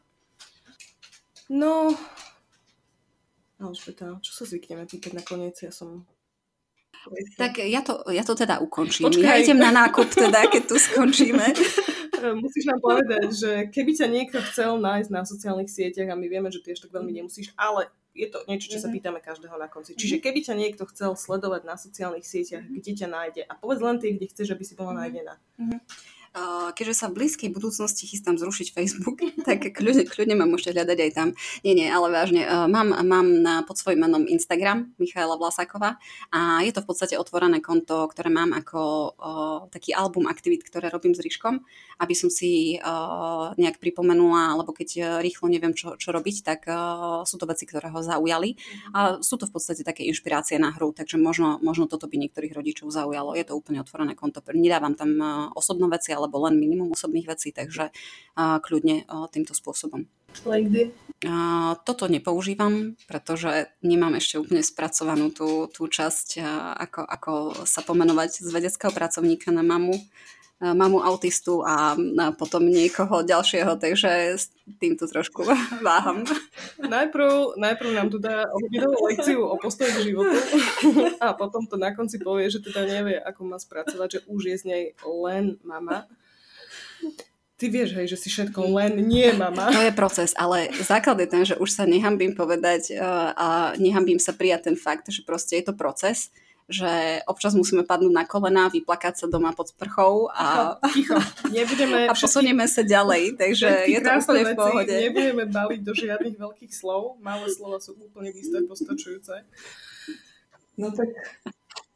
[1.51, 1.95] No,
[3.61, 5.61] Alžbeta, čo sa zvykneme pýtať nakoniec?
[5.61, 6.09] Ja som...
[7.37, 9.09] Tak ja to, ja to teda ukončím.
[9.09, 9.25] Počkaj.
[9.25, 11.45] Ja idem na nákup teda, keď tu skončíme.
[12.45, 16.53] Musíš nám povedať, že keby ťa niekto chcel nájsť na sociálnych sieťach a my vieme,
[16.53, 18.95] že ty ešte tak veľmi nemusíš, ale je to niečo, čo sa mhm.
[19.01, 19.97] pýtame každého na konci.
[19.97, 20.23] Čiže mhm.
[20.29, 24.13] keby ťa niekto chcel sledovať na sociálnych sieťach, kde ťa nájde a povedz len tie,
[24.13, 24.99] kde chceš, aby si bola mhm.
[25.01, 25.35] nájdená.
[25.57, 25.81] Mm-hmm
[26.79, 29.19] keďže sa v blízkej budúcnosti chystám zrušiť Facebook,
[29.49, 31.29] tak kľudne, kľudne ma môžete hľadať aj tam.
[31.67, 32.47] Nie, nie, ale vážne.
[32.71, 35.99] Mám, mám na, pod svojím menom Instagram Michaela Vlasáková
[36.31, 38.93] a je to v podstate otvorené konto, ktoré mám ako o,
[39.75, 41.67] taký album aktivít, ktoré robím s Ríškom,
[41.99, 42.93] aby som si o,
[43.59, 46.79] nejak pripomenula, alebo keď rýchlo neviem, čo, čo robiť, tak o,
[47.27, 48.55] sú to veci, ktoré ho zaujali.
[48.95, 52.55] A sú to v podstate také inšpirácie na hru, takže možno, možno toto by niektorých
[52.55, 53.35] rodičov zaujalo.
[53.35, 54.39] Je to úplne otvorené konto.
[54.55, 55.19] Nedávam tam
[55.59, 57.89] osobné veci, alebo len minimum osobných vecí, takže
[58.37, 60.05] kľudne týmto spôsobom.
[60.47, 60.93] LinkedIn?
[61.85, 66.41] Toto nepoužívam, pretože nemám ešte úplne spracovanú tú, tú časť,
[66.81, 67.33] ako, ako
[67.69, 69.99] sa pomenovať z vedeckého pracovníka na mamu
[70.61, 71.97] mamu autistu a,
[72.37, 75.49] potom niekoho ďalšieho, takže s týmto trošku
[75.87, 76.29] váham.
[76.77, 80.37] Najprv, najprv nám tu dá hodinovú lekciu o postoji k životu
[81.25, 84.57] a potom to na konci povie, že teda nevie, ako má spracovať, že už je
[84.61, 86.05] z nej len mama.
[87.57, 89.69] Ty vieš, hej, že si všetko len nie mama.
[89.69, 92.97] To je proces, ale základ je ten, že už sa nehambím povedať
[93.37, 96.33] a nehambím sa prijať ten fakt, že proste je to proces
[96.71, 101.19] že občas musíme padnúť na kolená, vyplakať sa doma pod sprchou a, ticho,
[101.51, 104.95] Nebudeme a posunieme sa ďalej, takže je to úplne v pohode.
[104.95, 109.43] Nebudeme baliť do žiadnych veľkých slov, malé slova sú úplne isté postačujúce.
[110.79, 111.11] No tak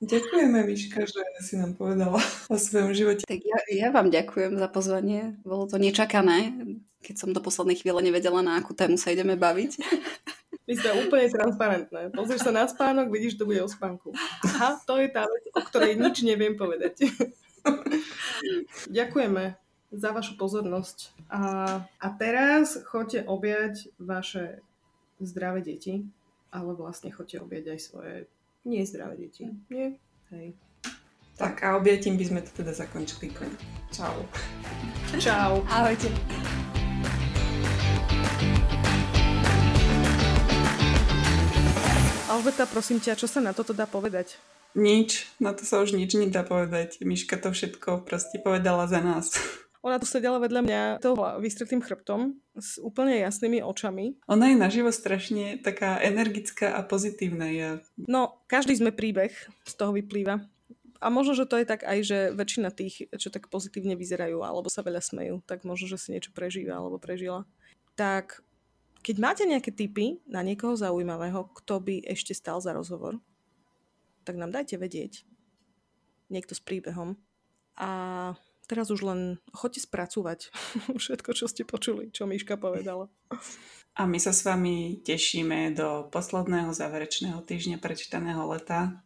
[0.05, 2.21] Ďakujeme, Miška, že si nám povedala
[2.53, 3.25] o svojom živote.
[3.25, 5.41] Tak ja, ja vám ďakujem za pozvanie.
[5.47, 6.53] Bolo to nečakané,
[7.01, 9.81] keď som do poslednej chvíle nevedela, na akú tému sa ideme baviť.
[10.65, 12.01] My sme úplne transparentné.
[12.09, 14.17] Pozrieš sa na spánok, vidíš, to bude o spánku.
[14.49, 17.05] Aha, to je tá vec, o ktorej nič neviem povedať.
[18.89, 19.61] Ďakujeme
[19.93, 21.13] za vašu pozornosť.
[21.29, 21.41] A,
[21.85, 24.65] a teraz choďte objať vaše
[25.21, 26.09] zdravé deti,
[26.49, 28.15] ale vlastne choďte objať aj svoje
[28.65, 29.53] nezdravé deti.
[29.69, 30.01] Nie?
[30.33, 30.57] Hej.
[31.35, 33.29] Tak a objatím by sme to teda zakončili.
[33.91, 34.23] Čau.
[35.19, 35.61] Čau.
[35.67, 36.09] Ahojte.
[42.25, 44.41] Alžbeta, prosím ťa, čo sa na toto dá povedať?
[44.73, 47.05] Nič, na to sa už nič nedá povedať.
[47.05, 49.37] Miška to všetko proste povedala za nás.
[49.87, 54.17] Ona tu sedela vedľa mňa toho vystretým chrbtom s úplne jasnými očami.
[54.25, 57.53] Ona je naživo strašne taká energická a pozitívna.
[57.53, 57.71] Ja...
[58.01, 59.37] No, každý sme príbeh
[59.69, 60.41] z toho vyplýva.
[61.05, 64.73] A možno, že to je tak aj, že väčšina tých, čo tak pozitívne vyzerajú alebo
[64.73, 67.45] sa veľa smejú, tak možno, že si niečo prežíva alebo prežila.
[68.01, 68.41] Tak
[69.05, 73.21] keď máte nejaké tipy na niekoho zaujímavého, kto by ešte stal za rozhovor,
[74.25, 75.29] tak nám dajte vedieť.
[76.33, 77.21] Niekto s príbehom.
[77.77, 77.91] A
[78.65, 79.21] teraz už len
[79.53, 80.49] choďte spracúvať
[81.03, 83.13] všetko, čo ste počuli, čo Miška povedala.
[83.95, 89.05] A my sa s vami tešíme do posledného záverečného týždňa prečítaného leta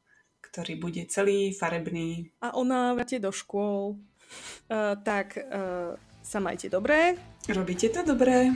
[0.48, 2.32] ktorý bude celý farebný.
[2.40, 4.00] A o návrate do škôl.
[4.68, 7.16] Uh, tak uh, sa majte dobre.
[7.48, 8.52] Robíte to dobre.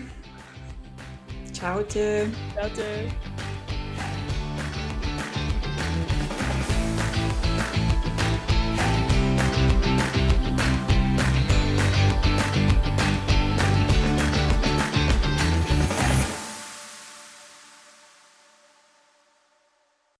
[1.63, 2.27] Čaute.
[2.59, 3.32] Čaute.